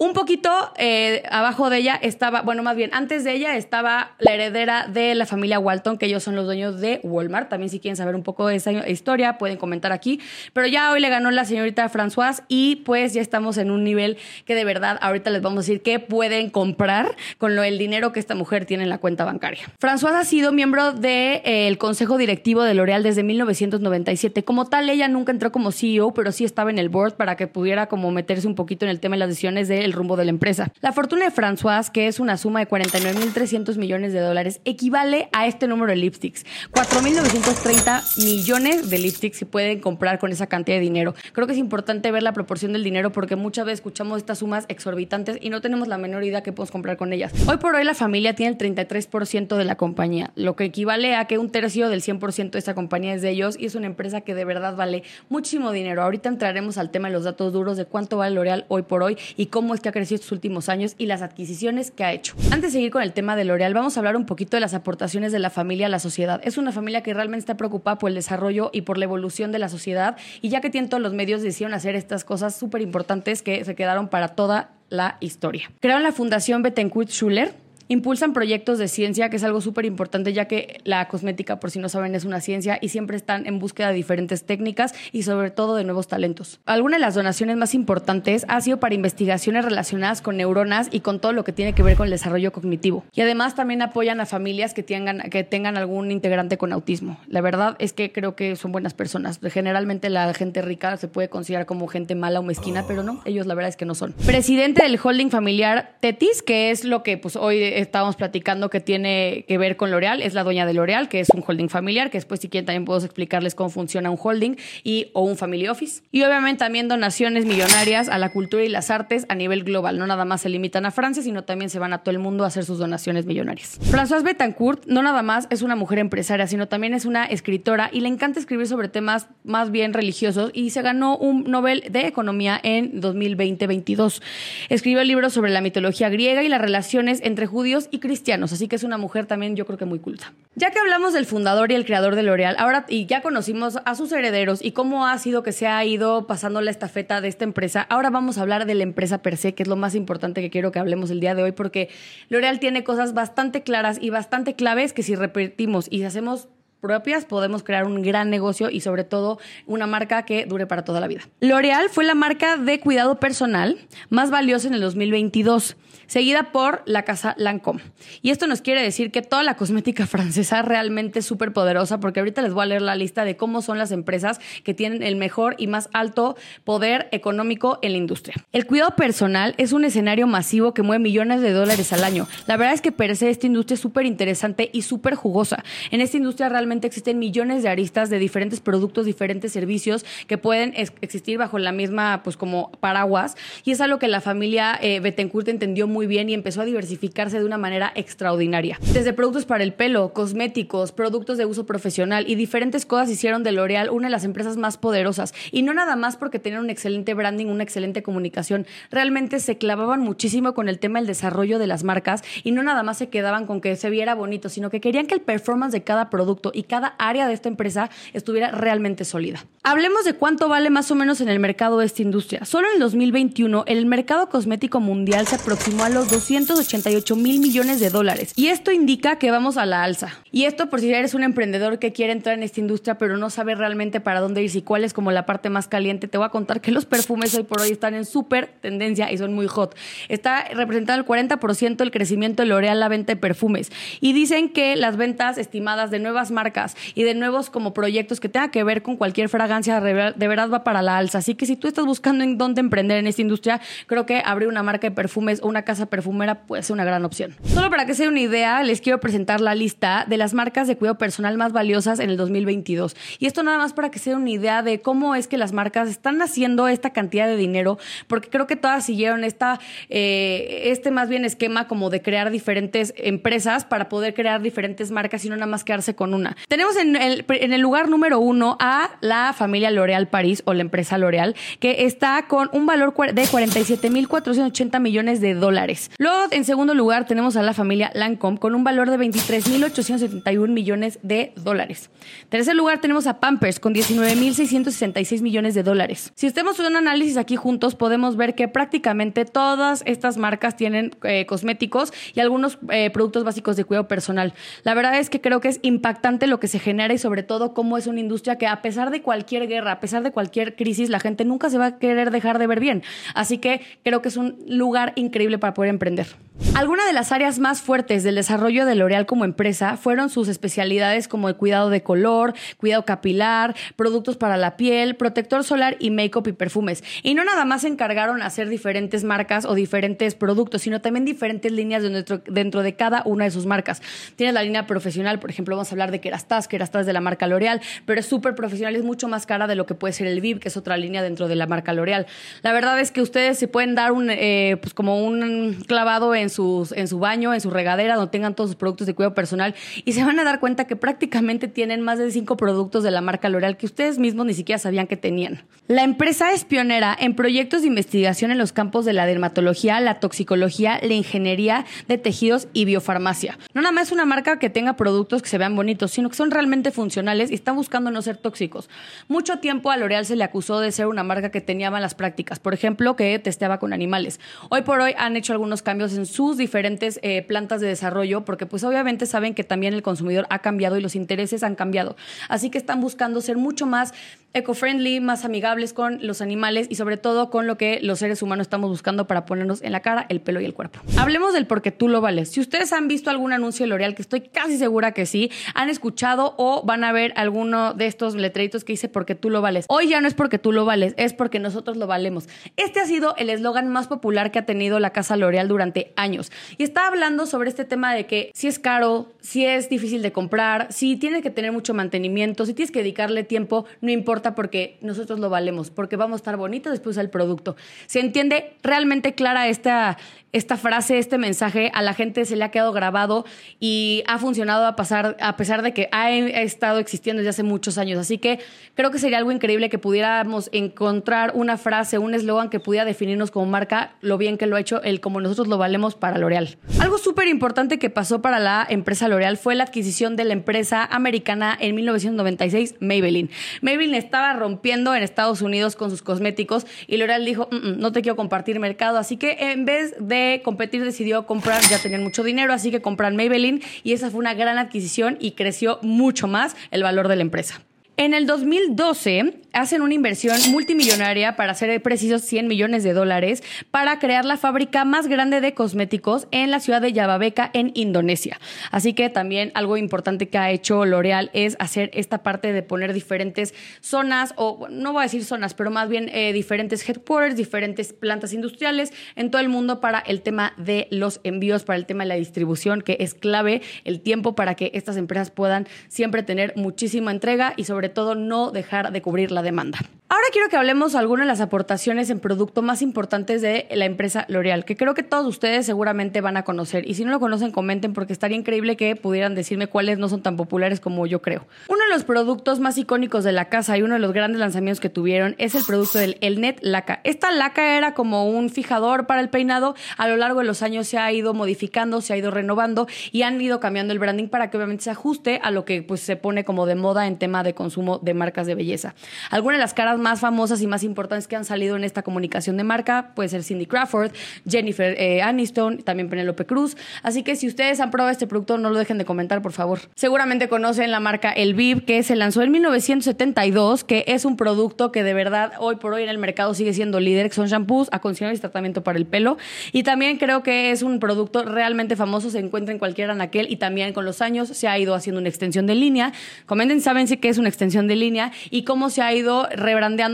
Un 0.00 0.12
poquito 0.12 0.48
eh, 0.76 1.24
abajo 1.28 1.70
de 1.70 1.78
ella 1.78 1.98
estaba, 2.00 2.42
bueno, 2.42 2.62
más 2.62 2.76
bien 2.76 2.90
antes 2.92 3.24
de 3.24 3.32
ella 3.32 3.56
estaba 3.56 4.12
la 4.20 4.32
heredera 4.32 4.86
de 4.86 5.16
la 5.16 5.26
familia 5.26 5.58
Walton, 5.58 5.98
que 5.98 6.06
ellos 6.06 6.22
son 6.22 6.36
los 6.36 6.46
dueños 6.46 6.80
de 6.80 7.00
Walmart. 7.02 7.48
También 7.48 7.68
si 7.68 7.80
quieren 7.80 7.96
saber 7.96 8.14
un 8.14 8.22
poco 8.22 8.46
de 8.46 8.54
esa 8.54 8.70
historia, 8.88 9.38
pueden 9.38 9.56
comentar 9.56 9.90
aquí. 9.90 10.20
Pero 10.52 10.68
ya 10.68 10.92
hoy 10.92 11.00
le 11.00 11.08
ganó 11.08 11.32
la 11.32 11.44
señorita 11.44 11.88
Françoise 11.88 12.44
y 12.46 12.76
pues 12.76 13.12
ya 13.12 13.20
estamos 13.20 13.58
en 13.58 13.72
un 13.72 13.82
nivel 13.82 14.18
que 14.44 14.54
de 14.54 14.64
verdad 14.64 15.00
ahorita 15.02 15.30
les 15.30 15.42
vamos 15.42 15.58
a 15.58 15.62
decir 15.62 15.82
qué 15.82 15.98
pueden 15.98 16.50
comprar 16.50 17.16
con 17.38 17.56
lo, 17.56 17.64
el 17.64 17.76
dinero 17.76 18.12
que 18.12 18.20
esta 18.20 18.36
mujer 18.36 18.66
tiene 18.66 18.84
en 18.84 18.90
la 18.90 18.98
cuenta 18.98 19.24
bancaria. 19.24 19.64
Françoise 19.80 20.14
ha 20.14 20.24
sido 20.24 20.52
miembro 20.52 20.92
del 20.92 21.00
de, 21.00 21.42
eh, 21.44 21.76
consejo 21.76 22.18
directivo 22.18 22.62
de 22.62 22.74
L'Oreal 22.74 23.02
desde 23.02 23.24
1997. 23.24 24.44
Como 24.44 24.66
tal, 24.66 24.88
ella 24.90 25.08
nunca 25.08 25.32
entró 25.32 25.50
como 25.50 25.72
CEO, 25.72 26.14
pero 26.14 26.30
sí 26.30 26.44
estaba 26.44 26.70
en 26.70 26.78
el 26.78 26.88
board 26.88 27.14
para 27.14 27.34
que 27.34 27.48
pudiera 27.48 27.88
como 27.88 28.12
meterse 28.12 28.46
un 28.46 28.54
poquito 28.54 28.86
en 28.86 28.90
el 28.92 29.00
tema 29.00 29.16
de 29.16 29.18
las 29.18 29.30
decisiones 29.30 29.66
de 29.66 29.87
el 29.88 29.92
rumbo 29.92 30.16
de 30.16 30.24
la 30.24 30.30
empresa. 30.30 30.72
La 30.80 30.92
fortuna 30.92 31.24
de 31.24 31.32
François, 31.32 31.90
que 31.90 32.06
es 32.06 32.20
una 32.20 32.36
suma 32.36 32.60
de 32.60 32.68
49.300 32.68 33.76
millones 33.76 34.12
de 34.12 34.20
dólares, 34.20 34.60
equivale 34.64 35.28
a 35.32 35.46
este 35.46 35.66
número 35.66 35.90
de 35.90 35.96
lipsticks. 35.96 36.44
4.930 36.72 38.24
millones 38.24 38.90
de 38.90 38.98
lipsticks 38.98 39.38
se 39.38 39.46
pueden 39.46 39.80
comprar 39.80 40.18
con 40.18 40.30
esa 40.30 40.46
cantidad 40.46 40.76
de 40.76 40.82
dinero. 40.82 41.14
Creo 41.32 41.46
que 41.46 41.54
es 41.54 41.58
importante 41.58 42.10
ver 42.10 42.22
la 42.22 42.32
proporción 42.32 42.72
del 42.72 42.84
dinero 42.84 43.12
porque 43.12 43.36
muchas 43.36 43.64
veces 43.64 43.80
escuchamos 43.80 44.18
estas 44.18 44.38
sumas 44.38 44.64
exorbitantes 44.68 45.38
y 45.40 45.50
no 45.50 45.60
tenemos 45.60 45.88
la 45.88 45.98
menor 45.98 46.24
idea 46.24 46.42
que 46.42 46.52
podemos 46.52 46.70
comprar 46.70 46.96
con 46.96 47.12
ellas. 47.12 47.32
Hoy 47.46 47.56
por 47.56 47.74
hoy 47.74 47.84
la 47.84 47.94
familia 47.94 48.34
tiene 48.34 48.56
el 48.56 48.58
33% 48.58 49.56
de 49.56 49.64
la 49.64 49.76
compañía, 49.76 50.32
lo 50.34 50.56
que 50.56 50.64
equivale 50.64 51.14
a 51.16 51.26
que 51.26 51.38
un 51.38 51.50
tercio 51.50 51.88
del 51.88 52.02
100% 52.02 52.50
de 52.50 52.58
esta 52.58 52.74
compañía 52.74 53.14
es 53.14 53.22
de 53.22 53.30
ellos 53.30 53.56
y 53.58 53.66
es 53.66 53.74
una 53.74 53.86
empresa 53.86 54.20
que 54.20 54.34
de 54.34 54.44
verdad 54.44 54.76
vale 54.76 55.02
muchísimo 55.28 55.72
dinero. 55.72 56.02
Ahorita 56.02 56.28
entraremos 56.28 56.78
al 56.78 56.90
tema 56.90 57.08
de 57.08 57.14
los 57.14 57.24
datos 57.24 57.52
duros 57.52 57.76
de 57.76 57.84
cuánto 57.84 58.18
vale 58.18 58.34
L'Oreal 58.34 58.66
hoy 58.68 58.82
por 58.82 59.02
hoy 59.02 59.16
y 59.36 59.46
cómo 59.46 59.74
que 59.80 59.88
ha 59.88 59.92
crecido 59.92 60.16
estos 60.16 60.32
últimos 60.32 60.68
años 60.68 60.94
y 60.98 61.06
las 61.06 61.22
adquisiciones 61.22 61.90
que 61.92 62.04
ha 62.04 62.12
hecho. 62.12 62.34
Antes 62.50 62.72
de 62.72 62.78
seguir 62.78 62.90
con 62.90 63.02
el 63.02 63.12
tema 63.12 63.36
de 63.36 63.44
L'Oreal, 63.44 63.74
vamos 63.74 63.96
a 63.96 64.00
hablar 64.00 64.16
un 64.16 64.26
poquito 64.26 64.56
de 64.56 64.60
las 64.60 64.74
aportaciones 64.74 65.30
de 65.30 65.38
la 65.38 65.50
familia 65.50 65.86
a 65.86 65.90
la 65.90 66.00
sociedad. 66.00 66.40
Es 66.42 66.58
una 66.58 66.72
familia 66.72 67.02
que 67.02 67.14
realmente 67.14 67.40
está 67.40 67.56
preocupada 67.56 67.98
por 67.98 68.10
el 68.10 68.16
desarrollo 68.16 68.70
y 68.72 68.82
por 68.82 68.98
la 68.98 69.04
evolución 69.04 69.52
de 69.52 69.58
la 69.58 69.68
sociedad 69.68 70.16
y 70.42 70.48
ya 70.48 70.60
que 70.60 70.70
tienen 70.70 70.88
los 70.98 71.12
medios 71.12 71.42
decidieron 71.42 71.74
hacer 71.74 71.94
estas 71.94 72.24
cosas 72.24 72.56
súper 72.56 72.80
importantes 72.80 73.42
que 73.42 73.64
se 73.64 73.74
quedaron 73.74 74.08
para 74.08 74.28
toda 74.28 74.70
la 74.88 75.18
historia. 75.20 75.70
Crearon 75.80 76.02
la 76.02 76.12
Fundación 76.12 76.62
Bettencourt 76.62 77.10
Schuller 77.10 77.52
Impulsan 77.90 78.34
proyectos 78.34 78.78
de 78.78 78.86
ciencia, 78.86 79.30
que 79.30 79.36
es 79.36 79.44
algo 79.44 79.62
súper 79.62 79.86
importante, 79.86 80.34
ya 80.34 80.44
que 80.44 80.80
la 80.84 81.08
cosmética, 81.08 81.58
por 81.58 81.70
si 81.70 81.78
no 81.78 81.88
saben, 81.88 82.14
es 82.14 82.26
una 82.26 82.42
ciencia 82.42 82.78
y 82.82 82.90
siempre 82.90 83.16
están 83.16 83.46
en 83.46 83.58
búsqueda 83.58 83.88
de 83.88 83.94
diferentes 83.94 84.44
técnicas 84.44 84.94
y 85.10 85.22
sobre 85.22 85.50
todo 85.50 85.74
de 85.74 85.84
nuevos 85.84 86.06
talentos. 86.06 86.60
Alguna 86.66 86.96
de 86.96 87.00
las 87.00 87.14
donaciones 87.14 87.56
más 87.56 87.74
importantes 87.74 88.44
ha 88.48 88.60
sido 88.60 88.78
para 88.78 88.94
investigaciones 88.94 89.64
relacionadas 89.64 90.20
con 90.20 90.36
neuronas 90.36 90.88
y 90.92 91.00
con 91.00 91.18
todo 91.18 91.32
lo 91.32 91.44
que 91.44 91.52
tiene 91.52 91.72
que 91.72 91.82
ver 91.82 91.96
con 91.96 92.04
el 92.06 92.10
desarrollo 92.10 92.52
cognitivo. 92.52 93.04
Y 93.14 93.22
además 93.22 93.54
también 93.54 93.80
apoyan 93.80 94.20
a 94.20 94.26
familias 94.26 94.74
que 94.74 94.82
tengan, 94.82 95.30
que 95.30 95.42
tengan 95.42 95.78
algún 95.78 96.10
integrante 96.10 96.58
con 96.58 96.74
autismo. 96.74 97.18
La 97.26 97.40
verdad 97.40 97.74
es 97.78 97.94
que 97.94 98.12
creo 98.12 98.36
que 98.36 98.54
son 98.56 98.70
buenas 98.70 98.92
personas. 98.92 99.40
Generalmente 99.42 100.10
la 100.10 100.34
gente 100.34 100.60
rica 100.60 100.98
se 100.98 101.08
puede 101.08 101.30
considerar 101.30 101.64
como 101.64 101.86
gente 101.86 102.14
mala 102.14 102.40
o 102.40 102.42
mezquina, 102.42 102.84
pero 102.86 103.02
no, 103.02 103.22
ellos 103.24 103.46
la 103.46 103.54
verdad 103.54 103.70
es 103.70 103.76
que 103.76 103.86
no 103.86 103.94
son. 103.94 104.12
Presidente 104.26 104.82
del 104.82 105.00
holding 105.02 105.30
familiar 105.30 105.96
Tetis, 106.00 106.42
que 106.42 106.70
es 106.70 106.84
lo 106.84 107.02
que 107.02 107.16
pues 107.16 107.34
hoy 107.34 107.77
estábamos 107.80 108.16
platicando 108.16 108.70
que 108.70 108.80
tiene 108.80 109.44
que 109.46 109.58
ver 109.58 109.76
con 109.76 109.90
L'Oreal, 109.90 110.22
es 110.22 110.34
la 110.34 110.44
dueña 110.44 110.66
de 110.66 110.74
L'Oreal, 110.74 111.08
que 111.08 111.20
es 111.20 111.28
un 111.30 111.42
holding 111.46 111.68
familiar, 111.68 112.10
que 112.10 112.18
después 112.18 112.40
si 112.40 112.48
quieren 112.48 112.66
también 112.66 112.84
puedo 112.84 113.04
explicarles 113.04 113.54
cómo 113.54 113.70
funciona 113.70 114.10
un 114.10 114.18
holding 114.20 114.56
y 114.82 115.10
o 115.12 115.22
un 115.22 115.36
family 115.36 115.68
office. 115.68 116.02
Y 116.10 116.22
obviamente 116.22 116.58
también 116.58 116.88
donaciones 116.88 117.46
millonarias 117.46 118.08
a 118.08 118.18
la 118.18 118.30
cultura 118.30 118.64
y 118.64 118.68
las 118.68 118.90
artes 118.90 119.26
a 119.28 119.34
nivel 119.34 119.64
global. 119.64 119.98
No 119.98 120.06
nada 120.06 120.24
más 120.24 120.42
se 120.42 120.48
limitan 120.48 120.86
a 120.86 120.90
Francia, 120.90 121.22
sino 121.22 121.44
también 121.44 121.70
se 121.70 121.78
van 121.78 121.92
a 121.92 121.98
todo 121.98 122.10
el 122.10 122.18
mundo 122.18 122.44
a 122.44 122.48
hacer 122.48 122.64
sus 122.64 122.78
donaciones 122.78 123.26
millonarias. 123.26 123.78
Françoise 123.90 124.22
Betancourt 124.22 124.86
no 124.86 125.02
nada 125.02 125.22
más 125.22 125.46
es 125.50 125.62
una 125.62 125.76
mujer 125.76 125.98
empresaria, 125.98 126.46
sino 126.46 126.68
también 126.68 126.94
es 126.94 127.04
una 127.04 127.24
escritora 127.24 127.90
y 127.92 128.00
le 128.00 128.08
encanta 128.08 128.40
escribir 128.40 128.66
sobre 128.66 128.88
temas 128.88 129.28
más 129.44 129.70
bien 129.70 129.92
religiosos 129.92 130.50
y 130.52 130.70
se 130.70 130.82
ganó 130.82 131.16
un 131.16 131.44
Nobel 131.44 131.84
de 131.90 132.06
Economía 132.06 132.60
en 132.62 133.00
2020-22. 133.00 134.20
Escribió 134.68 135.04
libros 135.04 135.32
sobre 135.32 135.50
la 135.50 135.60
mitología 135.60 136.08
griega 136.08 136.42
y 136.42 136.48
las 136.48 136.60
relaciones 136.60 137.20
entre 137.22 137.46
judíos 137.46 137.67
y 137.90 137.98
cristianos, 137.98 138.52
así 138.52 138.68
que 138.68 138.76
es 138.76 138.84
una 138.84 138.98
mujer 138.98 139.26
también 139.26 139.56
yo 139.56 139.66
creo 139.66 139.78
que 139.78 139.84
muy 139.84 139.98
culta. 139.98 140.32
Ya 140.54 140.70
que 140.70 140.78
hablamos 140.78 141.12
del 141.12 141.26
fundador 141.26 141.70
y 141.70 141.74
el 141.74 141.84
creador 141.84 142.14
de 142.14 142.22
L'Oreal, 142.22 142.56
ahora 142.58 142.86
y 142.88 143.06
ya 143.06 143.20
conocimos 143.20 143.78
a 143.84 143.94
sus 143.94 144.12
herederos 144.12 144.64
y 144.64 144.72
cómo 144.72 145.06
ha 145.06 145.18
sido 145.18 145.42
que 145.42 145.52
se 145.52 145.66
ha 145.66 145.84
ido 145.84 146.26
pasando 146.26 146.60
la 146.60 146.70
estafeta 146.70 147.20
de 147.20 147.28
esta 147.28 147.44
empresa, 147.44 147.82
ahora 147.82 148.10
vamos 148.10 148.38
a 148.38 148.42
hablar 148.42 148.66
de 148.66 148.74
la 148.74 148.82
empresa 148.82 149.22
per 149.22 149.36
se, 149.36 149.54
que 149.54 149.62
es 149.62 149.68
lo 149.68 149.76
más 149.76 149.94
importante 149.94 150.40
que 150.40 150.50
quiero 150.50 150.72
que 150.72 150.78
hablemos 150.78 151.10
el 151.10 151.20
día 151.20 151.34
de 151.34 151.42
hoy, 151.42 151.52
porque 151.52 151.88
L'Oreal 152.28 152.60
tiene 152.60 152.84
cosas 152.84 153.14
bastante 153.14 153.62
claras 153.62 153.98
y 154.00 154.10
bastante 154.10 154.54
claves 154.54 154.92
que 154.92 155.02
si 155.02 155.14
repetimos 155.14 155.86
y 155.90 156.02
hacemos 156.02 156.48
propias 156.80 157.24
podemos 157.24 157.62
crear 157.62 157.84
un 157.84 158.02
gran 158.02 158.30
negocio 158.30 158.70
y 158.70 158.80
sobre 158.80 159.04
todo 159.04 159.38
una 159.66 159.86
marca 159.86 160.24
que 160.24 160.46
dure 160.46 160.66
para 160.66 160.84
toda 160.84 161.00
la 161.00 161.08
vida. 161.08 161.22
L'Oreal 161.40 161.88
fue 161.90 162.04
la 162.04 162.14
marca 162.14 162.56
de 162.56 162.80
cuidado 162.80 163.20
personal 163.20 163.78
más 164.10 164.30
valiosa 164.30 164.68
en 164.68 164.74
el 164.74 164.80
2022 164.80 165.76
seguida 166.08 166.50
por 166.52 166.82
la 166.86 167.04
casa 167.04 167.34
Lancôme. 167.38 167.82
Y 168.22 168.30
esto 168.30 168.48
nos 168.48 168.62
quiere 168.62 168.82
decir 168.82 169.12
que 169.12 169.22
toda 169.22 169.44
la 169.44 169.54
cosmética 169.54 170.06
francesa 170.06 170.62
realmente 170.62 171.20
es 171.20 171.26
súper 171.26 171.52
poderosa, 171.52 172.00
porque 172.00 172.18
ahorita 172.18 172.42
les 172.42 172.52
voy 172.52 172.64
a 172.64 172.66
leer 172.66 172.82
la 172.82 172.96
lista 172.96 173.24
de 173.24 173.36
cómo 173.36 173.62
son 173.62 173.78
las 173.78 173.92
empresas 173.92 174.40
que 174.64 174.74
tienen 174.74 175.02
el 175.02 175.16
mejor 175.16 175.54
y 175.58 175.68
más 175.68 175.88
alto 175.92 176.36
poder 176.64 177.08
económico 177.12 177.78
en 177.82 177.92
la 177.92 177.98
industria. 177.98 178.34
El 178.52 178.66
cuidado 178.66 178.96
personal 178.96 179.54
es 179.58 179.72
un 179.72 179.84
escenario 179.84 180.26
masivo 180.26 180.74
que 180.74 180.82
mueve 180.82 181.02
millones 181.02 181.42
de 181.42 181.52
dólares 181.52 181.92
al 181.92 182.02
año. 182.02 182.26
La 182.46 182.56
verdad 182.56 182.74
es 182.74 182.80
que 182.80 182.90
per 182.90 183.14
se 183.14 183.28
esta 183.28 183.46
industria 183.46 183.74
es 183.74 183.80
súper 183.80 184.06
interesante 184.06 184.70
y 184.72 184.82
súper 184.82 185.14
jugosa. 185.14 185.62
En 185.90 186.00
esta 186.00 186.16
industria 186.16 186.48
realmente 186.48 186.67
existen 186.86 187.18
millones 187.18 187.62
de 187.62 187.68
aristas 187.68 188.10
de 188.10 188.18
diferentes 188.18 188.60
productos, 188.60 189.06
diferentes 189.06 189.52
servicios 189.52 190.04
que 190.26 190.38
pueden 190.38 190.74
existir 190.76 191.38
bajo 191.38 191.58
la 191.58 191.72
misma, 191.72 192.22
pues 192.22 192.36
como 192.36 192.70
paraguas. 192.80 193.36
Y 193.64 193.72
es 193.72 193.80
algo 193.80 193.98
que 193.98 194.08
la 194.08 194.20
familia 194.20 194.78
eh, 194.80 195.00
Bettencourt 195.00 195.48
entendió 195.48 195.86
muy 195.86 196.06
bien 196.06 196.28
y 196.28 196.34
empezó 196.34 196.60
a 196.60 196.64
diversificarse 196.64 197.38
de 197.38 197.44
una 197.44 197.58
manera 197.58 197.92
extraordinaria. 197.94 198.78
Desde 198.92 199.12
productos 199.12 199.44
para 199.44 199.64
el 199.64 199.72
pelo, 199.72 200.12
cosméticos, 200.12 200.92
productos 200.92 201.38
de 201.38 201.46
uso 201.46 201.66
profesional 201.66 202.24
y 202.28 202.34
diferentes 202.34 202.86
cosas 202.86 203.10
hicieron 203.10 203.42
de 203.42 203.52
L'Oreal 203.52 203.90
una 203.90 204.08
de 204.08 204.12
las 204.12 204.24
empresas 204.24 204.56
más 204.56 204.76
poderosas. 204.76 205.34
Y 205.50 205.62
no 205.62 205.74
nada 205.74 205.96
más 205.96 206.16
porque 206.16 206.38
tenían 206.38 206.62
un 206.62 206.70
excelente 206.70 207.14
branding, 207.14 207.46
una 207.46 207.62
excelente 207.62 208.02
comunicación. 208.02 208.66
Realmente 208.90 209.40
se 209.40 209.58
clavaban 209.58 210.00
muchísimo 210.00 210.54
con 210.54 210.68
el 210.68 210.78
tema 210.78 210.98
del 210.98 211.06
desarrollo 211.06 211.58
de 211.58 211.66
las 211.66 211.84
marcas 211.84 212.22
y 212.44 212.52
no 212.52 212.62
nada 212.62 212.82
más 212.82 212.98
se 212.98 213.08
quedaban 213.08 213.46
con 213.46 213.60
que 213.60 213.76
se 213.76 213.90
viera 213.90 214.14
bonito, 214.14 214.48
sino 214.48 214.70
que 214.70 214.80
querían 214.80 215.06
que 215.06 215.14
el 215.14 215.20
performance 215.20 215.72
de 215.72 215.82
cada 215.82 216.10
producto 216.10 216.50
y 216.58 216.64
cada 216.64 216.94
área 216.98 217.28
de 217.28 217.34
esta 217.34 217.48
empresa 217.48 217.88
estuviera 218.12 218.50
realmente 218.50 219.04
sólida. 219.04 219.44
Hablemos 219.62 220.04
de 220.04 220.14
cuánto 220.14 220.48
vale 220.48 220.70
más 220.70 220.90
o 220.90 220.94
menos 220.94 221.20
en 221.20 221.28
el 221.28 221.38
mercado 221.38 221.78
de 221.78 221.86
esta 221.86 222.02
industria. 222.02 222.44
Solo 222.44 222.68
en 222.68 222.74
el 222.74 222.80
2021 222.80 223.64
el 223.66 223.86
mercado 223.86 224.28
cosmético 224.28 224.80
mundial 224.80 225.26
se 225.26 225.36
aproximó 225.36 225.84
a 225.84 225.88
los 225.88 226.10
288 226.10 227.16
mil 227.16 227.38
millones 227.38 227.78
de 227.78 227.90
dólares. 227.90 228.32
Y 228.34 228.48
esto 228.48 228.72
indica 228.72 229.18
que 229.18 229.30
vamos 229.30 229.56
a 229.56 229.66
la 229.66 229.84
alza. 229.84 230.10
Y 230.32 230.44
esto 230.44 230.68
por 230.68 230.80
si 230.80 230.92
eres 230.92 231.14
un 231.14 231.22
emprendedor 231.22 231.78
que 231.78 231.92
quiere 231.92 232.12
entrar 232.12 232.36
en 232.36 232.42
esta 232.42 232.60
industria 232.60 232.98
pero 232.98 233.16
no 233.18 233.30
sabe 233.30 233.54
realmente 233.54 234.00
para 234.00 234.20
dónde 234.20 234.42
ir 234.42 234.48
y 234.54 234.62
cuál 234.62 234.84
es 234.84 234.92
como 234.92 235.12
la 235.12 235.26
parte 235.26 235.50
más 235.50 235.68
caliente, 235.68 236.08
te 236.08 236.18
voy 236.18 236.26
a 236.26 236.30
contar 236.30 236.60
que 236.60 236.72
los 236.72 236.86
perfumes 236.86 237.34
hoy 237.34 237.42
por 237.42 237.60
hoy 237.60 237.70
están 237.70 237.94
en 237.94 238.04
súper 238.04 238.48
tendencia 238.60 239.12
y 239.12 239.18
son 239.18 239.34
muy 239.34 239.46
hot. 239.46 239.76
Está 240.08 240.44
representado 240.54 240.98
el 240.98 241.06
40% 241.06 241.82
el 241.82 241.90
crecimiento 241.90 242.42
de 242.42 242.48
L'Oreal 242.48 242.80
la 242.80 242.88
venta 242.88 243.12
de 243.12 243.16
perfumes. 243.16 243.70
Y 244.00 244.12
dicen 244.12 244.48
que 244.48 244.76
las 244.76 244.96
ventas 244.96 245.38
estimadas 245.38 245.90
de 245.90 245.98
nuevas 245.98 246.30
marcas 246.30 246.47
y 246.94 247.02
de 247.02 247.14
nuevos 247.14 247.50
como 247.50 247.74
proyectos 247.74 248.20
que 248.20 248.28
tengan 248.28 248.50
que 248.50 248.64
ver 248.64 248.82
con 248.82 248.96
cualquier 248.96 249.28
fragancia 249.28 249.80
de 249.80 250.28
verdad 250.28 250.50
va 250.50 250.64
para 250.64 250.82
la 250.82 250.98
alza. 250.98 251.18
Así 251.18 251.34
que 251.34 251.46
si 251.46 251.56
tú 251.56 251.68
estás 251.68 251.86
buscando 251.86 252.24
en 252.24 252.38
dónde 252.38 252.60
emprender 252.60 252.98
en 252.98 253.06
esta 253.06 253.22
industria, 253.22 253.60
creo 253.86 254.06
que 254.06 254.22
abrir 254.24 254.48
una 254.48 254.62
marca 254.62 254.88
de 254.88 254.94
perfumes 254.94 255.40
o 255.42 255.48
una 255.48 255.62
casa 255.62 255.86
perfumera 255.86 256.46
puede 256.46 256.62
ser 256.62 256.74
una 256.74 256.84
gran 256.84 257.04
opción. 257.04 257.34
Solo 257.44 257.70
para 257.70 257.86
que 257.86 257.94
se 257.94 258.04
den 258.04 258.12
una 258.12 258.20
idea, 258.20 258.62
les 258.62 258.80
quiero 258.80 259.00
presentar 259.00 259.40
la 259.40 259.54
lista 259.54 260.04
de 260.08 260.16
las 260.16 260.34
marcas 260.34 260.68
de 260.68 260.76
cuidado 260.76 260.98
personal 260.98 261.36
más 261.36 261.52
valiosas 261.52 262.00
en 262.00 262.10
el 262.10 262.16
2022. 262.16 262.96
Y 263.18 263.26
esto 263.26 263.42
nada 263.42 263.58
más 263.58 263.72
para 263.72 263.90
que 263.90 263.98
se 263.98 264.10
den 264.10 264.20
una 264.20 264.30
idea 264.30 264.62
de 264.62 264.80
cómo 264.80 265.14
es 265.14 265.28
que 265.28 265.36
las 265.36 265.52
marcas 265.52 265.88
están 265.88 266.20
haciendo 266.22 266.68
esta 266.68 266.90
cantidad 266.90 267.26
de 267.26 267.36
dinero, 267.36 267.78
porque 268.06 268.28
creo 268.28 268.46
que 268.46 268.56
todas 268.56 268.84
siguieron 268.84 269.24
esta, 269.24 269.60
eh, 269.88 270.62
este 270.66 270.90
más 270.90 271.08
bien 271.08 271.24
esquema 271.24 271.68
como 271.68 271.90
de 271.90 272.02
crear 272.02 272.30
diferentes 272.30 272.94
empresas 272.96 273.64
para 273.64 273.88
poder 273.88 274.14
crear 274.14 274.42
diferentes 274.42 274.90
marcas 274.90 275.24
y 275.24 275.28
no 275.28 275.36
nada 275.36 275.46
más 275.46 275.64
quedarse 275.64 275.94
con 275.94 276.14
una. 276.14 276.36
Tenemos 276.46 276.76
en 276.76 276.96
el, 276.96 277.24
en 277.28 277.60
lugar 277.60 277.88
número 277.88 278.20
uno 278.20 278.56
a 278.60 278.90
la 279.00 279.32
familia 279.32 279.70
L'Oréal 279.70 280.08
París 280.08 280.42
o 280.44 280.54
la 280.54 280.62
empresa 280.62 280.98
L'Oréal, 280.98 281.34
que 281.58 281.86
está 281.86 282.26
con 282.28 282.48
un 282.52 282.66
valor 282.66 282.94
de 282.94 283.24
47.480 283.24 284.80
millones 284.80 285.20
de 285.20 285.34
dólares. 285.34 285.90
Luego, 285.98 286.18
en 286.30 286.44
segundo 286.44 286.74
lugar, 286.74 287.06
tenemos 287.06 287.36
a 287.36 287.42
la 287.42 287.54
familia 287.54 287.90
Lancome 287.94 288.38
con 288.38 288.54
un 288.54 288.64
valor 288.64 288.90
de 288.90 288.98
23.871 288.98 290.48
millones 290.48 290.98
de 291.02 291.32
dólares. 291.36 291.90
En 292.22 292.28
tercer 292.28 292.54
lugar, 292.54 292.80
tenemos 292.80 293.06
a 293.06 293.20
Pampers 293.20 293.58
con 293.58 293.74
19.666 293.74 295.22
millones 295.22 295.54
de 295.54 295.62
dólares. 295.62 296.12
Si 296.14 296.26
estemos 296.26 296.52
haciendo 296.52 296.78
un 296.78 296.86
análisis 296.86 297.16
aquí 297.16 297.36
juntos, 297.36 297.74
podemos 297.74 298.16
ver 298.16 298.34
que 298.34 298.48
prácticamente 298.48 299.24
todas 299.24 299.82
estas 299.86 300.16
marcas 300.16 300.56
tienen 300.56 300.92
eh, 301.02 301.26
cosméticos 301.26 301.92
y 302.14 302.20
algunos 302.20 302.58
eh, 302.70 302.90
productos 302.90 303.24
básicos 303.24 303.56
de 303.56 303.64
cuidado 303.64 303.88
personal. 303.88 304.34
La 304.62 304.74
verdad 304.74 304.98
es 304.98 305.10
que 305.10 305.20
creo 305.20 305.40
que 305.40 305.48
es 305.48 305.58
impactante 305.62 306.26
lo 306.28 306.40
que 306.40 306.48
se 306.48 306.58
genera 306.58 306.94
y 306.94 306.98
sobre 306.98 307.22
todo 307.22 307.54
cómo 307.54 307.78
es 307.78 307.86
una 307.86 308.00
industria 308.00 308.36
que 308.36 308.46
a 308.46 308.62
pesar 308.62 308.90
de 308.90 309.02
cualquier 309.02 309.48
guerra, 309.48 309.72
a 309.72 309.80
pesar 309.80 310.02
de 310.02 310.10
cualquier 310.10 310.56
crisis, 310.56 310.88
la 310.88 311.00
gente 311.00 311.24
nunca 311.24 311.50
se 311.50 311.58
va 311.58 311.66
a 311.66 311.78
querer 311.78 312.10
dejar 312.10 312.38
de 312.38 312.46
ver 312.46 312.60
bien. 312.60 312.82
Así 313.14 313.38
que 313.38 313.60
creo 313.82 314.02
que 314.02 314.08
es 314.08 314.16
un 314.16 314.38
lugar 314.46 314.92
increíble 314.96 315.38
para 315.38 315.54
poder 315.54 315.70
emprender. 315.70 316.06
Algunas 316.54 316.86
de 316.86 316.92
las 316.92 317.12
áreas 317.12 317.38
más 317.38 317.62
fuertes 317.62 318.04
del 318.04 318.14
desarrollo 318.14 318.64
de 318.64 318.74
L'Oreal 318.74 319.06
como 319.06 319.24
empresa 319.24 319.76
fueron 319.76 320.08
sus 320.08 320.28
especialidades 320.28 321.08
como 321.08 321.28
el 321.28 321.36
cuidado 321.36 321.68
de 321.68 321.82
color, 321.82 322.34
cuidado 322.56 322.84
capilar, 322.84 323.56
productos 323.76 324.16
para 324.16 324.36
la 324.36 324.56
piel, 324.56 324.96
protector 324.96 325.44
solar 325.44 325.76
y 325.78 325.90
make-up 325.90 326.28
y 326.28 326.32
perfumes. 326.32 326.84
Y 327.02 327.14
no 327.14 327.24
nada 327.24 327.44
más 327.44 327.62
se 327.62 327.68
encargaron 327.68 328.22
hacer 328.22 328.48
diferentes 328.48 329.04
marcas 329.04 329.44
o 329.44 329.54
diferentes 329.54 330.14
productos, 330.14 330.62
sino 330.62 330.80
también 330.80 331.04
diferentes 331.04 331.50
líneas 331.50 331.82
dentro, 331.82 332.22
dentro 332.26 332.62
de 332.62 332.74
cada 332.74 333.02
una 333.04 333.24
de 333.24 333.30
sus 333.30 333.46
marcas. 333.46 333.82
Tienes 334.16 334.34
la 334.34 334.42
línea 334.42 334.66
profesional, 334.66 335.18
por 335.18 335.30
ejemplo, 335.30 335.56
vamos 335.56 335.70
a 335.70 335.74
hablar 335.74 335.90
de 335.90 336.00
Kerastase, 336.00 336.48
Kerastase 336.48 336.86
de 336.86 336.92
la 336.92 337.00
marca 337.00 337.26
L'Oreal, 337.26 337.60
pero 337.84 338.00
es 338.00 338.06
súper 338.06 338.34
profesional, 338.34 338.76
es 338.76 338.84
mucho 338.84 339.08
más 339.08 339.26
cara 339.26 339.46
de 339.46 339.56
lo 339.56 339.66
que 339.66 339.74
puede 339.74 339.92
ser 339.92 340.06
el 340.06 340.20
VIP, 340.20 340.40
que 340.40 340.48
es 340.48 340.56
otra 340.56 340.76
línea 340.76 341.02
dentro 341.02 341.26
de 341.26 341.34
la 341.34 341.46
marca 341.46 341.72
L'Oreal. 341.72 342.06
La 342.42 342.52
verdad 342.52 342.78
es 342.80 342.90
que 342.90 343.00
ustedes 343.00 343.38
se 343.38 343.48
pueden 343.48 343.74
dar 343.74 343.92
un, 343.92 344.08
eh, 344.10 344.56
pues 344.60 344.72
como 344.74 345.04
un 345.04 345.64
clavado 345.66 346.14
en, 346.14 346.27
sus, 346.30 346.72
en 346.72 346.88
su 346.88 346.98
baño, 346.98 347.34
en 347.34 347.40
su 347.40 347.50
regadera, 347.50 347.96
donde 347.96 348.10
tengan 348.10 348.34
todos 348.34 348.50
sus 348.50 348.56
productos 348.56 348.86
de 348.86 348.94
cuidado 348.94 349.14
personal 349.14 349.54
y 349.84 349.92
se 349.92 350.04
van 350.04 350.18
a 350.18 350.24
dar 350.24 350.40
cuenta 350.40 350.66
que 350.66 350.76
prácticamente 350.76 351.48
tienen 351.48 351.80
más 351.80 351.98
de 351.98 352.10
cinco 352.10 352.36
productos 352.36 352.82
de 352.82 352.90
la 352.90 353.00
marca 353.00 353.28
L'Oreal 353.28 353.56
que 353.56 353.66
ustedes 353.66 353.98
mismos 353.98 354.26
ni 354.26 354.34
siquiera 354.34 354.58
sabían 354.58 354.86
que 354.86 354.96
tenían. 354.96 355.44
La 355.66 355.82
empresa 355.82 356.32
es 356.32 356.44
pionera 356.44 356.96
en 356.98 357.14
proyectos 357.14 357.62
de 357.62 357.68
investigación 357.68 358.30
en 358.30 358.38
los 358.38 358.52
campos 358.52 358.84
de 358.84 358.92
la 358.92 359.06
dermatología, 359.06 359.80
la 359.80 360.00
toxicología, 360.00 360.80
la 360.82 360.94
ingeniería 360.94 361.66
de 361.88 361.98
tejidos 361.98 362.48
y 362.52 362.64
biofarmacia. 362.64 363.38
No 363.54 363.62
nada 363.62 363.72
más 363.72 363.92
una 363.92 364.06
marca 364.06 364.38
que 364.38 364.50
tenga 364.50 364.76
productos 364.76 365.22
que 365.22 365.28
se 365.28 365.38
vean 365.38 365.56
bonitos, 365.56 365.90
sino 365.90 366.08
que 366.08 366.16
son 366.16 366.30
realmente 366.30 366.70
funcionales 366.70 367.30
y 367.30 367.34
están 367.34 367.56
buscando 367.56 367.90
no 367.90 368.02
ser 368.02 368.16
tóxicos. 368.16 368.68
Mucho 369.08 369.38
tiempo 369.38 369.70
a 369.70 369.76
L'Oreal 369.76 370.06
se 370.06 370.16
le 370.16 370.24
acusó 370.24 370.60
de 370.60 370.72
ser 370.72 370.86
una 370.86 371.02
marca 371.02 371.30
que 371.30 371.40
tenía 371.40 371.70
malas 371.70 371.94
prácticas, 371.94 372.38
por 372.38 372.54
ejemplo, 372.54 372.96
que 372.96 373.18
testeaba 373.18 373.58
con 373.58 373.72
animales. 373.72 374.20
Hoy 374.48 374.62
por 374.62 374.80
hoy 374.80 374.94
han 374.96 375.16
hecho 375.16 375.32
algunos 375.32 375.62
cambios 375.62 375.94
en 375.94 376.06
sus 376.18 376.36
diferentes 376.36 376.98
eh, 377.04 377.22
plantas 377.22 377.60
de 377.60 377.68
desarrollo, 377.68 378.24
porque 378.24 378.44
pues 378.44 378.64
obviamente 378.64 379.06
saben 379.06 379.34
que 379.34 379.44
también 379.44 379.72
el 379.72 379.82
consumidor 379.82 380.26
ha 380.30 380.40
cambiado 380.40 380.76
y 380.76 380.80
los 380.80 380.96
intereses 380.96 381.44
han 381.44 381.54
cambiado. 381.54 381.94
Así 382.28 382.50
que 382.50 382.58
están 382.58 382.80
buscando 382.80 383.20
ser 383.20 383.36
mucho 383.36 383.66
más 383.66 383.94
eco-friendly, 384.34 385.00
más 385.00 385.24
amigables 385.24 385.72
con 385.72 386.06
los 386.06 386.20
animales 386.20 386.66
y 386.68 386.74
sobre 386.74 386.96
todo 386.96 387.30
con 387.30 387.46
lo 387.46 387.56
que 387.56 387.78
los 387.82 388.00
seres 388.00 388.20
humanos 388.20 388.46
estamos 388.46 388.68
buscando 388.68 389.06
para 389.06 389.24
ponernos 389.24 389.62
en 389.62 389.72
la 389.72 389.80
cara, 389.80 390.06
el 390.08 390.20
pelo 390.20 390.40
y 390.40 390.44
el 390.44 390.54
cuerpo. 390.54 390.80
Hablemos 390.98 391.32
del 391.32 391.46
porque 391.46 391.70
tú 391.70 391.88
lo 391.88 392.00
vales. 392.00 392.30
Si 392.30 392.40
ustedes 392.40 392.72
han 392.72 392.88
visto 392.88 393.10
algún 393.10 393.32
anuncio 393.32 393.64
de 393.64 393.68
L'Oreal, 393.68 393.94
que 393.94 394.02
estoy 394.02 394.22
casi 394.22 394.58
segura 394.58 394.92
que 394.92 395.06
sí, 395.06 395.30
han 395.54 395.70
escuchado 395.70 396.34
o 396.36 396.62
van 396.64 396.84
a 396.84 396.92
ver 396.92 397.12
alguno 397.16 397.74
de 397.74 397.86
estos 397.86 398.16
letreritos 398.16 398.64
que 398.64 398.72
dice 398.72 398.88
porque 398.88 399.14
tú 399.14 399.30
lo 399.30 399.40
vales. 399.40 399.66
Hoy 399.68 399.88
ya 399.88 400.00
no 400.00 400.08
es 400.08 400.14
porque 400.14 400.38
tú 400.38 400.52
lo 400.52 400.64
vales, 400.64 400.94
es 400.96 401.14
porque 401.14 401.38
nosotros 401.38 401.76
lo 401.76 401.86
valemos. 401.86 402.28
Este 402.56 402.80
ha 402.80 402.86
sido 402.86 403.14
el 403.16 403.30
eslogan 403.30 403.68
más 403.68 403.86
popular 403.86 404.30
que 404.30 404.40
ha 404.40 404.46
tenido 404.46 404.78
la 404.78 404.90
casa 404.90 405.16
L'Oreal 405.16 405.48
durante 405.48 405.92
años. 405.96 406.07
Y 406.56 406.62
está 406.62 406.86
hablando 406.86 407.26
sobre 407.26 407.48
este 407.48 407.64
tema 407.64 407.94
de 407.94 408.06
que 408.06 408.30
si 408.34 408.48
es 408.48 408.58
caro, 408.58 409.12
si 409.20 409.44
es 409.44 409.68
difícil 409.68 410.02
de 410.02 410.12
comprar, 410.12 410.72
si 410.72 410.96
tienes 410.96 411.22
que 411.22 411.30
tener 411.30 411.52
mucho 411.52 411.74
mantenimiento, 411.74 412.46
si 412.46 412.54
tienes 412.54 412.70
que 412.70 412.80
dedicarle 412.80 413.24
tiempo, 413.24 413.66
no 413.80 413.90
importa 413.90 414.34
porque 414.34 414.78
nosotros 414.80 415.18
lo 415.18 415.30
valemos, 415.30 415.70
porque 415.70 415.96
vamos 415.96 416.16
a 416.16 416.20
estar 416.20 416.36
bonitos 416.36 416.72
después 416.72 416.96
del 416.96 417.10
producto. 417.10 417.56
¿Se 417.86 418.00
entiende 418.00 418.54
realmente 418.62 419.14
clara 419.14 419.48
esta, 419.48 419.98
esta 420.32 420.56
frase, 420.56 420.98
este 420.98 421.18
mensaje? 421.18 421.70
A 421.74 421.82
la 421.82 421.94
gente 421.94 422.24
se 422.24 422.36
le 422.36 422.44
ha 422.44 422.50
quedado 422.50 422.72
grabado 422.72 423.24
y 423.60 424.02
ha 424.06 424.18
funcionado 424.18 424.66
a, 424.66 424.76
pasar, 424.76 425.16
a 425.20 425.36
pesar 425.36 425.62
de 425.62 425.72
que 425.72 425.88
ha 425.92 426.10
estado 426.10 426.78
existiendo 426.78 427.20
desde 427.20 427.30
hace 427.30 427.42
muchos 427.42 427.78
años. 427.78 427.98
Así 427.98 428.18
que 428.18 428.40
creo 428.74 428.90
que 428.90 428.98
sería 428.98 429.18
algo 429.18 429.32
increíble 429.32 429.68
que 429.68 429.78
pudiéramos 429.78 430.48
encontrar 430.52 431.32
una 431.34 431.56
frase, 431.56 431.98
un 431.98 432.14
eslogan 432.14 432.50
que 432.50 432.60
pudiera 432.60 432.84
definirnos 432.84 433.30
como 433.30 433.46
marca, 433.46 433.92
lo 434.00 434.18
bien 434.18 434.38
que 434.38 434.46
lo 434.46 434.56
ha 434.56 434.60
hecho, 434.60 434.82
el 434.82 435.00
como 435.00 435.20
nosotros 435.20 435.48
lo 435.48 435.58
valemos 435.58 435.94
para 435.98 436.18
L'Oreal. 436.18 436.56
Algo 436.80 436.98
súper 436.98 437.28
importante 437.28 437.78
que 437.78 437.90
pasó 437.90 438.22
para 438.22 438.38
la 438.38 438.66
empresa 438.68 439.08
L'Oreal 439.08 439.36
fue 439.36 439.54
la 439.54 439.64
adquisición 439.64 440.16
de 440.16 440.24
la 440.24 440.32
empresa 440.32 440.84
americana 440.84 441.56
en 441.58 441.74
1996, 441.74 442.76
Maybelline. 442.80 443.30
Maybelline 443.62 443.96
estaba 443.96 444.32
rompiendo 444.34 444.94
en 444.94 445.02
Estados 445.02 445.42
Unidos 445.42 445.76
con 445.76 445.90
sus 445.90 446.02
cosméticos 446.02 446.66
y 446.86 446.96
L'Oreal 446.96 447.24
dijo, 447.24 447.48
mm, 447.50 447.56
mm, 447.56 447.78
no 447.78 447.92
te 447.92 448.02
quiero 448.02 448.16
compartir 448.16 448.58
mercado, 448.60 448.98
así 448.98 449.16
que 449.16 449.36
en 449.52 449.64
vez 449.64 449.94
de 449.98 450.40
competir 450.44 450.84
decidió 450.84 451.26
comprar, 451.26 451.62
ya 451.62 451.78
tenían 451.78 452.02
mucho 452.02 452.22
dinero, 452.22 452.52
así 452.52 452.70
que 452.70 452.80
compran 452.80 453.16
Maybelline 453.16 453.62
y 453.82 453.92
esa 453.92 454.10
fue 454.10 454.20
una 454.20 454.34
gran 454.34 454.58
adquisición 454.58 455.16
y 455.20 455.32
creció 455.32 455.78
mucho 455.82 456.28
más 456.28 456.56
el 456.70 456.82
valor 456.82 457.08
de 457.08 457.16
la 457.16 457.22
empresa. 457.22 457.62
En 457.96 458.14
el 458.14 458.26
2012 458.26 459.40
hacen 459.58 459.82
una 459.82 459.94
inversión 459.94 460.36
multimillonaria, 460.50 461.36
para 461.36 461.54
ser 461.54 461.82
precisos 461.82 462.22
100 462.22 462.46
millones 462.48 462.84
de 462.84 462.92
dólares, 462.92 463.42
para 463.70 463.98
crear 463.98 464.24
la 464.24 464.36
fábrica 464.36 464.84
más 464.84 465.08
grande 465.08 465.40
de 465.40 465.54
cosméticos 465.54 466.26
en 466.30 466.50
la 466.50 466.60
ciudad 466.60 466.80
de 466.80 466.92
Yavabeca, 466.92 467.50
en 467.52 467.72
Indonesia. 467.74 468.40
Así 468.70 468.94
que 468.94 469.10
también 469.10 469.50
algo 469.54 469.76
importante 469.76 470.28
que 470.28 470.38
ha 470.38 470.50
hecho 470.50 470.84
L'Oreal 470.84 471.30
es 471.32 471.56
hacer 471.58 471.90
esta 471.94 472.22
parte 472.22 472.52
de 472.52 472.62
poner 472.62 472.92
diferentes 472.92 473.54
zonas, 473.80 474.32
o 474.36 474.68
no 474.70 474.92
voy 474.92 475.00
a 475.00 475.02
decir 475.04 475.24
zonas, 475.24 475.54
pero 475.54 475.70
más 475.70 475.88
bien 475.88 476.08
eh, 476.12 476.32
diferentes 476.32 476.88
headquarters, 476.88 477.36
diferentes 477.36 477.92
plantas 477.92 478.32
industriales 478.32 478.92
en 479.16 479.30
todo 479.30 479.40
el 479.40 479.48
mundo 479.48 479.80
para 479.80 479.98
el 479.98 480.22
tema 480.22 480.54
de 480.56 480.86
los 480.90 481.20
envíos, 481.24 481.64
para 481.64 481.76
el 481.76 481.86
tema 481.86 482.04
de 482.04 482.08
la 482.08 482.14
distribución, 482.14 482.82
que 482.82 482.96
es 483.00 483.14
clave 483.14 483.62
el 483.84 484.00
tiempo 484.00 484.34
para 484.34 484.54
que 484.54 484.70
estas 484.74 484.96
empresas 484.96 485.30
puedan 485.30 485.66
siempre 485.88 486.22
tener 486.22 486.52
muchísima 486.56 487.10
entrega 487.10 487.54
y 487.56 487.64
sobre 487.64 487.88
todo 487.88 488.14
no 488.14 488.50
dejar 488.50 488.92
de 488.92 489.02
cubrir 489.02 489.30
la 489.30 489.42
demanda. 489.48 489.78
Ahora 490.10 490.24
quiero 490.32 490.48
que 490.48 490.56
hablemos 490.56 490.92
de 490.92 490.98
algunas 490.98 491.26
de 491.26 491.28
las 491.28 491.42
aportaciones 491.42 492.08
en 492.08 492.18
producto 492.18 492.62
más 492.62 492.80
importantes 492.80 493.42
de 493.42 493.68
la 493.70 493.84
empresa 493.84 494.24
L'Oreal, 494.28 494.64
que 494.64 494.74
creo 494.74 494.94
que 494.94 495.02
todos 495.02 495.26
ustedes 495.26 495.66
seguramente 495.66 496.22
van 496.22 496.38
a 496.38 496.44
conocer. 496.44 496.88
Y 496.88 496.94
si 496.94 497.04
no 497.04 497.10
lo 497.10 497.20
conocen, 497.20 497.52
comenten 497.52 497.92
porque 497.92 498.14
estaría 498.14 498.38
increíble 498.38 498.78
que 498.78 498.96
pudieran 498.96 499.34
decirme 499.34 499.66
cuáles 499.66 499.98
no 499.98 500.08
son 500.08 500.22
tan 500.22 500.38
populares 500.38 500.80
como 500.80 501.06
yo 501.06 501.20
creo. 501.20 501.46
Uno 501.68 501.84
de 501.84 501.90
los 501.90 502.04
productos 502.04 502.58
más 502.58 502.78
icónicos 502.78 503.22
de 503.22 503.32
la 503.32 503.50
casa 503.50 503.76
y 503.76 503.82
uno 503.82 503.94
de 503.94 504.00
los 504.00 504.14
grandes 504.14 504.40
lanzamientos 504.40 504.80
que 504.80 504.88
tuvieron 504.88 505.34
es 505.36 505.54
el 505.54 505.62
producto 505.64 505.98
del 505.98 506.16
El 506.22 506.40
Net 506.40 506.56
Laca. 506.62 507.00
Esta 507.04 507.30
laca 507.30 507.76
era 507.76 507.92
como 507.92 508.30
un 508.30 508.48
fijador 508.48 509.06
para 509.06 509.20
el 509.20 509.28
peinado. 509.28 509.74
A 509.98 510.08
lo 510.08 510.16
largo 510.16 510.40
de 510.40 510.46
los 510.46 510.62
años 510.62 510.88
se 510.88 510.96
ha 510.96 511.12
ido 511.12 511.34
modificando, 511.34 512.00
se 512.00 512.14
ha 512.14 512.16
ido 512.16 512.30
renovando 512.30 512.88
y 513.12 513.24
han 513.24 513.38
ido 513.38 513.60
cambiando 513.60 513.92
el 513.92 513.98
branding 513.98 514.28
para 514.28 514.48
que 514.48 514.56
obviamente 514.56 514.84
se 514.84 514.90
ajuste 514.90 515.38
a 515.42 515.50
lo 515.50 515.66
que 515.66 515.82
pues, 515.82 516.00
se 516.00 516.16
pone 516.16 516.46
como 516.46 516.64
de 516.64 516.76
moda 516.76 517.06
en 517.06 517.18
tema 517.18 517.42
de 517.42 517.52
consumo 517.52 517.98
de 517.98 518.14
marcas 518.14 518.46
de 518.46 518.54
belleza. 518.54 518.94
Algunas 519.30 519.58
de 519.58 519.64
las 519.64 519.74
caras 519.74 519.97
más 519.98 520.20
famosas 520.20 520.62
y 520.62 520.66
más 520.66 520.82
importantes 520.82 521.28
que 521.28 521.36
han 521.36 521.44
salido 521.44 521.76
en 521.76 521.84
esta 521.84 522.02
comunicación 522.02 522.56
de 522.56 522.64
marca 522.64 523.12
puede 523.14 523.28
ser 523.28 523.42
Cindy 523.42 523.66
Crawford, 523.66 524.12
Jennifer 524.48 524.94
eh, 524.98 525.22
Aniston, 525.22 525.78
también 525.78 526.08
Penelope 526.08 526.46
Cruz. 526.46 526.76
Así 527.02 527.22
que 527.22 527.36
si 527.36 527.46
ustedes 527.46 527.80
han 527.80 527.90
probado 527.90 528.10
este 528.10 528.26
producto, 528.26 528.58
no 528.58 528.70
lo 528.70 528.78
dejen 528.78 528.98
de 528.98 529.04
comentar, 529.04 529.42
por 529.42 529.52
favor. 529.52 529.80
Seguramente 529.94 530.48
conocen 530.48 530.90
la 530.90 531.00
marca 531.00 531.30
El 531.30 531.54
Viv, 531.54 531.84
que 531.84 532.02
se 532.02 532.16
lanzó 532.16 532.42
en 532.42 532.50
1972, 532.50 533.84
que 533.84 534.04
es 534.08 534.24
un 534.24 534.36
producto 534.36 534.90
que 534.90 535.02
de 535.02 535.12
verdad 535.12 535.52
hoy 535.58 535.76
por 535.76 535.92
hoy 535.92 536.04
en 536.04 536.08
el 536.08 536.18
mercado 536.18 536.54
sigue 536.54 536.72
siendo 536.72 537.00
líder, 537.00 537.28
que 537.28 537.34
son 537.34 537.48
shampoos, 537.48 537.88
acondicionadores 537.92 538.38
y 538.38 538.40
tratamiento 538.40 538.82
para 538.82 538.98
el 538.98 539.06
pelo. 539.06 539.36
Y 539.72 539.82
también 539.82 540.16
creo 540.16 540.42
que 540.42 540.70
es 540.70 540.82
un 540.82 541.00
producto 541.00 541.44
realmente 541.44 541.96
famoso, 541.96 542.30
se 542.30 542.38
encuentra 542.38 542.72
en 542.72 542.78
cualquier 542.78 543.10
anaquel 543.10 543.46
y 543.50 543.56
también 543.56 543.92
con 543.92 544.06
los 544.06 544.22
años 544.22 544.48
se 544.48 544.68
ha 544.68 544.78
ido 544.78 544.94
haciendo 544.94 545.20
una 545.20 545.28
extensión 545.28 545.66
de 545.66 545.74
línea. 545.74 546.12
Comenten, 546.46 546.80
saben 546.80 547.08
si 547.08 547.18
que 547.18 547.28
es 547.28 547.38
una 547.38 547.48
extensión 547.48 547.86
de 547.88 547.96
línea 547.96 548.32
y 548.50 548.64
cómo 548.64 548.90
se 548.90 549.02
ha 549.02 549.12
ido 549.12 549.18
ido 549.18 549.48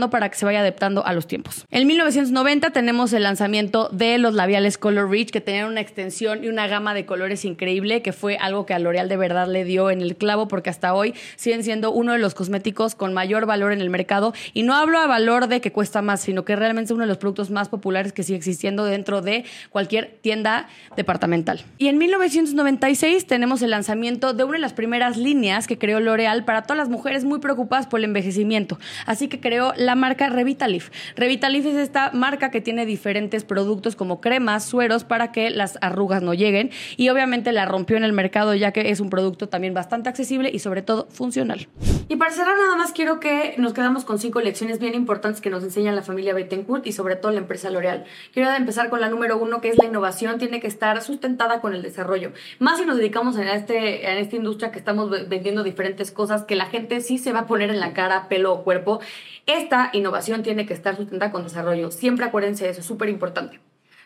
para 0.09 0.29
que 0.29 0.37
se 0.37 0.45
vaya 0.45 0.61
adaptando 0.61 1.05
a 1.05 1.13
los 1.13 1.27
tiempos. 1.27 1.65
En 1.69 1.87
1990 1.87 2.71
tenemos 2.71 3.13
el 3.13 3.23
lanzamiento 3.23 3.89
de 3.91 4.17
los 4.17 4.33
labiales 4.33 4.77
Color 4.77 5.09
Rich 5.09 5.31
que 5.31 5.41
tenían 5.41 5.67
una 5.67 5.81
extensión 5.81 6.43
y 6.43 6.47
una 6.47 6.67
gama 6.67 6.93
de 6.93 7.05
colores 7.05 7.45
increíble, 7.45 8.01
que 8.01 8.13
fue 8.13 8.37
algo 8.37 8.65
que 8.65 8.73
a 8.73 8.79
L'Oreal 8.79 9.09
de 9.09 9.17
verdad 9.17 9.47
le 9.47 9.63
dio 9.63 9.89
en 9.91 10.01
el 10.01 10.15
clavo 10.15 10.47
porque 10.47 10.69
hasta 10.69 10.93
hoy 10.93 11.13
siguen 11.35 11.63
siendo 11.63 11.91
uno 11.91 12.13
de 12.13 12.19
los 12.19 12.33
cosméticos 12.35 12.95
con 12.95 13.13
mayor 13.13 13.45
valor 13.45 13.73
en 13.73 13.81
el 13.81 13.89
mercado 13.89 14.33
y 14.53 14.63
no 14.63 14.75
hablo 14.75 14.99
a 14.99 15.07
valor 15.07 15.47
de 15.47 15.61
que 15.61 15.71
cuesta 15.71 16.01
más, 16.01 16.21
sino 16.21 16.45
que 16.45 16.55
realmente 16.55 16.85
es 16.87 16.91
uno 16.91 17.03
de 17.03 17.07
los 17.07 17.17
productos 17.17 17.49
más 17.49 17.69
populares 17.69 18.13
que 18.13 18.23
sigue 18.23 18.37
existiendo 18.37 18.85
dentro 18.85 19.21
de 19.21 19.45
cualquier 19.69 20.17
tienda 20.21 20.67
departamental. 20.95 21.63
Y 21.77 21.87
en 21.87 21.97
1996 21.97 23.27
tenemos 23.27 23.61
el 23.61 23.71
lanzamiento 23.71 24.33
de 24.33 24.43
una 24.43 24.53
de 24.53 24.59
las 24.59 24.73
primeras 24.73 25.17
líneas 25.17 25.67
que 25.67 25.77
creó 25.77 25.99
L'Oreal 25.99 26.45
para 26.45 26.63
todas 26.63 26.77
las 26.77 26.89
mujeres 26.89 27.23
muy 27.25 27.39
preocupadas 27.39 27.87
por 27.87 27.99
el 27.99 28.05
envejecimiento. 28.05 28.79
Así 29.05 29.27
que 29.27 29.39
creó 29.39 29.64
la 29.77 29.95
marca 29.95 30.29
Revitalif. 30.29 30.89
Revitalif 31.15 31.65
es 31.65 31.75
esta 31.75 32.11
marca 32.11 32.51
que 32.51 32.61
tiene 32.61 32.85
diferentes 32.85 33.43
productos 33.43 33.95
como 33.95 34.21
cremas, 34.21 34.65
sueros 34.65 35.03
para 35.03 35.31
que 35.31 35.49
las 35.49 35.77
arrugas 35.81 36.21
no 36.21 36.33
lleguen 36.33 36.71
y 36.97 37.09
obviamente 37.09 37.51
la 37.51 37.65
rompió 37.65 37.97
en 37.97 38.03
el 38.03 38.13
mercado 38.13 38.55
ya 38.55 38.71
que 38.71 38.91
es 38.91 38.99
un 38.99 39.09
producto 39.09 39.49
también 39.49 39.73
bastante 39.73 40.09
accesible 40.09 40.49
y 40.53 40.59
sobre 40.59 40.81
todo 40.81 41.07
funcional. 41.09 41.67
Y 42.07 42.17
para 42.17 42.31
cerrar 42.31 42.55
nada 42.57 42.75
más 42.75 42.91
quiero 42.91 43.19
que 43.19 43.55
nos 43.57 43.73
quedamos 43.73 44.05
con 44.05 44.19
cinco 44.19 44.41
lecciones 44.41 44.79
bien 44.79 44.93
importantes 44.93 45.41
que 45.41 45.49
nos 45.49 45.63
enseña 45.63 45.91
la 45.91 46.01
familia 46.01 46.33
Bettencourt 46.33 46.85
y 46.85 46.91
sobre 46.91 47.15
todo 47.15 47.31
la 47.31 47.39
empresa 47.39 47.69
L'Oreal. 47.69 48.05
Quiero 48.33 48.51
empezar 48.51 48.89
con 48.89 49.01
la 49.01 49.09
número 49.09 49.37
uno 49.37 49.61
que 49.61 49.69
es 49.69 49.77
la 49.77 49.85
innovación 49.85 50.37
tiene 50.37 50.59
que 50.59 50.67
estar 50.67 51.01
sustentada 51.01 51.61
con 51.61 51.73
el 51.73 51.81
desarrollo. 51.81 52.31
Más 52.59 52.79
si 52.79 52.85
nos 52.85 52.97
dedicamos 52.97 53.37
a, 53.37 53.53
este, 53.55 54.07
a 54.07 54.17
esta 54.17 54.35
industria 54.35 54.71
que 54.71 54.79
estamos 54.79 55.09
vendiendo 55.27 55.63
diferentes 55.63 56.11
cosas 56.11 56.43
que 56.43 56.55
la 56.55 56.65
gente 56.65 57.01
sí 57.01 57.17
se 57.17 57.31
va 57.31 57.41
a 57.41 57.47
poner 57.47 57.69
en 57.69 57.79
la 57.79 57.93
cara, 57.93 58.27
pelo 58.27 58.53
o 58.53 58.63
cuerpo. 58.63 58.99
Esta 59.57 59.89
innovación 59.93 60.43
tiene 60.43 60.65
que 60.65 60.73
estar 60.73 60.97
sustentada 60.97 61.31
con 61.31 61.43
desarrollo. 61.43 61.89
Siempre 61.89 62.25
acuérdense 62.25 62.65
de 62.65 62.71
eso, 62.71 62.81
es 62.81 62.85
súper 62.85 63.07
importante. 63.07 63.61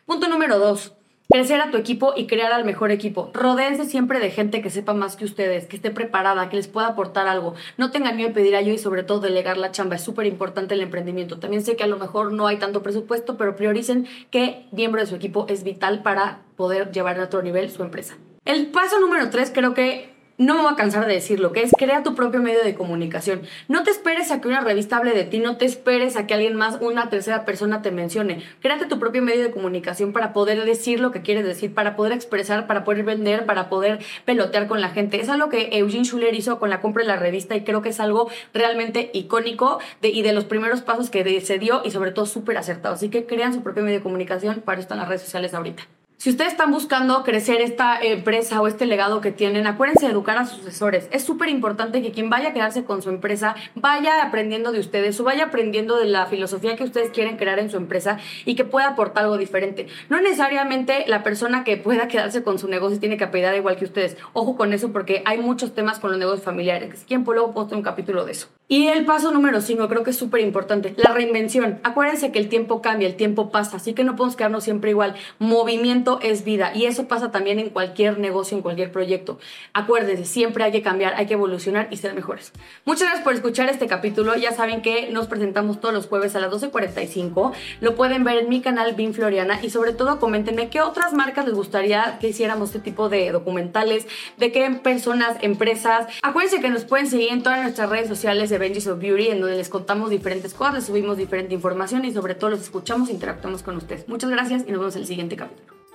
Punto 0.05 0.29
número 0.29 0.59
dos, 0.59 0.93
crecer 1.27 1.59
a 1.59 1.71
tu 1.71 1.77
equipo 1.77 2.13
y 2.15 2.27
crear 2.27 2.53
al 2.53 2.65
mejor 2.65 2.91
equipo. 2.91 3.31
Rodéense 3.33 3.85
siempre 3.85 4.19
de 4.19 4.29
gente 4.29 4.61
que 4.61 4.69
sepa 4.69 4.93
más 4.93 5.15
que 5.15 5.25
ustedes, 5.25 5.65
que 5.65 5.75
esté 5.75 5.89
preparada, 5.89 6.49
que 6.49 6.55
les 6.55 6.67
pueda 6.67 6.89
aportar 6.89 7.27
algo. 7.27 7.55
No 7.77 7.89
tengan 7.89 8.15
miedo 8.15 8.29
de 8.29 8.35
pedir 8.35 8.55
ayuda 8.55 8.75
y 8.75 8.77
sobre 8.77 9.01
todo 9.01 9.21
delegar 9.21 9.57
la 9.57 9.71
chamba. 9.71 9.95
Es 9.95 10.03
súper 10.03 10.27
importante 10.27 10.75
el 10.75 10.81
emprendimiento. 10.81 11.39
También 11.39 11.65
sé 11.65 11.75
que 11.75 11.83
a 11.83 11.87
lo 11.87 11.97
mejor 11.97 12.31
no 12.31 12.45
hay 12.45 12.57
tanto 12.57 12.83
presupuesto, 12.83 13.35
pero 13.35 13.55
prioricen 13.55 14.07
que 14.29 14.67
miembro 14.71 15.01
de 15.01 15.07
su 15.07 15.15
equipo 15.15 15.47
es 15.49 15.63
vital 15.63 16.03
para 16.03 16.41
poder 16.57 16.91
llevar 16.91 17.19
a 17.19 17.23
otro 17.23 17.41
nivel 17.41 17.71
su 17.71 17.81
empresa. 17.81 18.17
El 18.45 18.67
paso 18.67 18.99
número 18.99 19.31
tres 19.31 19.51
creo 19.51 19.73
que 19.73 20.13
no 20.39 20.55
me 20.55 20.61
voy 20.61 20.71
a 20.71 20.75
cansar 20.77 21.05
de 21.05 21.13
decirlo, 21.13 21.51
que 21.51 21.61
es 21.63 21.71
crea 21.77 22.01
tu 22.01 22.15
propio 22.15 22.41
medio 22.41 22.63
de 22.63 22.73
comunicación. 22.73 23.41
No 23.67 23.83
te 23.83 23.91
esperes 23.91 24.31
a 24.31 24.39
que 24.39 24.47
una 24.47 24.61
revista 24.61 24.95
hable 24.95 25.11
de 25.11 25.25
ti, 25.25 25.39
no 25.39 25.57
te 25.57 25.65
esperes 25.65 26.15
a 26.15 26.27
que 26.27 26.33
alguien 26.33 26.55
más, 26.55 26.77
una 26.79 27.09
tercera 27.09 27.43
persona 27.43 27.81
te 27.81 27.91
mencione. 27.91 28.41
Créate 28.61 28.85
tu 28.85 28.99
propio 28.99 29.21
medio 29.21 29.43
de 29.43 29.51
comunicación 29.51 30.13
para 30.13 30.31
poder 30.31 30.63
decir 30.63 31.01
lo 31.01 31.11
que 31.11 31.21
quieres 31.21 31.43
decir, 31.43 31.73
para 31.73 31.97
poder 31.97 32.13
expresar, 32.13 32.67
para 32.67 32.85
poder 32.85 33.03
vender, 33.03 33.45
para 33.45 33.67
poder 33.67 33.99
pelotear 34.23 34.67
con 34.67 34.79
la 34.79 34.89
gente. 34.89 35.19
Es 35.19 35.27
algo 35.27 35.49
que 35.49 35.69
Eugene 35.73 36.05
Schuller 36.05 36.33
hizo 36.33 36.57
con 36.57 36.69
la 36.69 36.79
compra 36.79 37.03
de 37.03 37.09
la 37.09 37.17
revista 37.17 37.57
y 37.57 37.65
creo 37.65 37.81
que 37.81 37.89
es 37.89 37.99
algo 37.99 38.29
realmente 38.53 39.11
icónico 39.13 39.79
y 40.01 40.21
de 40.21 40.31
los 40.31 40.45
primeros 40.45 40.79
pasos 40.79 41.09
que 41.09 41.41
se 41.41 41.59
dio 41.59 41.81
y 41.83 41.91
sobre 41.91 42.11
todo 42.11 42.25
súper 42.25 42.57
acertado. 42.57 42.95
Así 42.95 43.09
que 43.09 43.25
crean 43.25 43.53
su 43.53 43.61
propio 43.61 43.83
medio 43.83 43.97
de 43.97 44.03
comunicación, 44.03 44.61
para 44.61 44.79
esto 44.79 44.93
en 44.93 45.01
las 45.01 45.09
redes 45.09 45.23
sociales 45.23 45.53
ahorita. 45.53 45.98
Si 46.21 46.29
ustedes 46.29 46.51
están 46.51 46.71
buscando 46.71 47.23
crecer 47.23 47.61
esta 47.61 47.97
empresa 48.01 48.59
o 48.59 48.67
este 48.67 48.85
legado 48.85 49.21
que 49.21 49.31
tienen, 49.31 49.67
acuérdense 49.67 50.05
de 50.05 50.11
educar 50.11 50.37
a 50.37 50.45
sus 50.45 50.59
asesores. 50.67 51.07
Es 51.11 51.23
súper 51.23 51.47
importante 51.47 52.01
que 52.01 52.11
quien 52.11 52.29
vaya 52.29 52.49
a 52.49 52.53
quedarse 52.53 52.83
con 52.83 53.01
su 53.01 53.07
empresa 53.07 53.55
vaya 53.75 54.21
aprendiendo 54.21 54.73
de 54.73 54.81
ustedes 54.81 55.17
o 55.21 55.23
vaya 55.23 55.45
aprendiendo 55.45 55.95
de 55.95 56.07
la 56.07 56.25
filosofía 56.25 56.75
que 56.75 56.83
ustedes 56.83 57.11
quieren 57.11 57.37
crear 57.37 57.57
en 57.59 57.69
su 57.69 57.77
empresa 57.77 58.17
y 58.43 58.55
que 58.55 58.65
pueda 58.65 58.89
aportar 58.89 59.23
algo 59.23 59.37
diferente. 59.37 59.87
No 60.09 60.19
necesariamente 60.19 61.05
la 61.07 61.23
persona 61.23 61.63
que 61.63 61.77
pueda 61.77 62.09
quedarse 62.09 62.43
con 62.43 62.59
su 62.59 62.67
negocio 62.67 62.99
tiene 62.99 63.15
que 63.15 63.23
apellar 63.23 63.55
igual 63.55 63.77
que 63.77 63.85
ustedes. 63.85 64.17
Ojo 64.33 64.57
con 64.57 64.73
eso 64.73 64.91
porque 64.91 65.23
hay 65.23 65.37
muchos 65.37 65.73
temas 65.73 65.99
con 65.99 66.11
los 66.11 66.19
negocios 66.19 66.43
familiares. 66.43 67.05
¿Quién 67.07 67.23
por 67.23 67.35
luego 67.35 67.53
puedo 67.53 67.73
un 67.77 67.81
capítulo 67.81 68.25
de 68.25 68.33
eso. 68.33 68.49
Y 68.71 68.87
el 68.87 69.03
paso 69.03 69.31
número 69.31 69.61
5, 69.61 69.87
creo 69.87 70.03
que 70.03 70.11
es 70.11 70.15
súper 70.15 70.41
importante, 70.41 70.93
la 70.95 71.11
reinvención. 71.11 71.79
Acuérdense 71.81 72.31
que 72.31 72.37
el 72.37 72.49
tiempo 72.49 72.83
cambia, 72.83 73.07
el 73.07 73.15
tiempo 73.15 73.49
pasa, 73.49 73.77
así 73.77 73.93
que 73.93 74.03
no 74.03 74.15
podemos 74.15 74.35
quedarnos 74.35 74.63
siempre 74.63 74.91
igual. 74.91 75.15
Movimiento 75.39 76.08
es 76.21 76.43
vida 76.43 76.71
y 76.73 76.85
eso 76.85 77.07
pasa 77.07 77.31
también 77.31 77.59
en 77.59 77.69
cualquier 77.69 78.19
negocio, 78.19 78.55
en 78.55 78.63
cualquier 78.63 78.91
proyecto. 78.91 79.39
Acuérdense, 79.73 80.25
siempre 80.25 80.63
hay 80.63 80.71
que 80.71 80.81
cambiar, 80.81 81.13
hay 81.15 81.25
que 81.25 81.33
evolucionar 81.33 81.87
y 81.91 81.97
ser 81.97 82.13
mejores. 82.13 82.53
Muchas 82.85 83.03
gracias 83.03 83.23
por 83.23 83.33
escuchar 83.33 83.69
este 83.69 83.87
capítulo. 83.87 84.35
Ya 84.35 84.51
saben 84.51 84.81
que 84.81 85.09
nos 85.11 85.27
presentamos 85.27 85.81
todos 85.81 85.93
los 85.93 86.07
jueves 86.07 86.35
a 86.35 86.39
las 86.39 86.51
12.45. 86.51 87.53
Lo 87.81 87.95
pueden 87.95 88.23
ver 88.23 88.37
en 88.39 88.49
mi 88.49 88.61
canal 88.61 88.93
Bin 88.93 89.13
Floriana 89.13 89.59
y 89.61 89.69
sobre 89.69 89.93
todo 89.93 90.19
coméntenme 90.19 90.69
qué 90.69 90.81
otras 90.81 91.13
marcas 91.13 91.45
les 91.45 91.55
gustaría 91.55 92.17
que 92.19 92.29
hiciéramos 92.29 92.69
este 92.69 92.79
tipo 92.79 93.09
de 93.09 93.31
documentales, 93.31 94.07
de 94.37 94.51
qué 94.51 94.69
personas, 94.83 95.37
empresas. 95.41 96.07
Acuérdense 96.21 96.61
que 96.61 96.69
nos 96.69 96.85
pueden 96.85 97.07
seguir 97.07 97.31
en 97.31 97.43
todas 97.43 97.61
nuestras 97.61 97.89
redes 97.89 98.07
sociales 98.07 98.49
Benji's 98.59 98.87
of 98.87 98.99
Beauty, 98.99 99.29
en 99.29 99.41
donde 99.41 99.57
les 99.57 99.69
contamos 99.69 100.09
diferentes 100.09 100.53
cosas, 100.53 100.75
les 100.75 100.85
subimos 100.85 101.17
diferente 101.17 101.53
información 101.53 102.05
y 102.05 102.13
sobre 102.13 102.35
todo 102.35 102.51
los 102.51 102.61
escuchamos 102.61 103.09
e 103.09 103.13
interactuamos 103.13 103.63
con 103.63 103.77
ustedes. 103.77 104.07
Muchas 104.07 104.29
gracias 104.29 104.63
y 104.67 104.71
nos 104.71 104.79
vemos 104.79 104.95
en 104.95 105.01
el 105.01 105.07
siguiente 105.07 105.35
capítulo. 105.35 105.88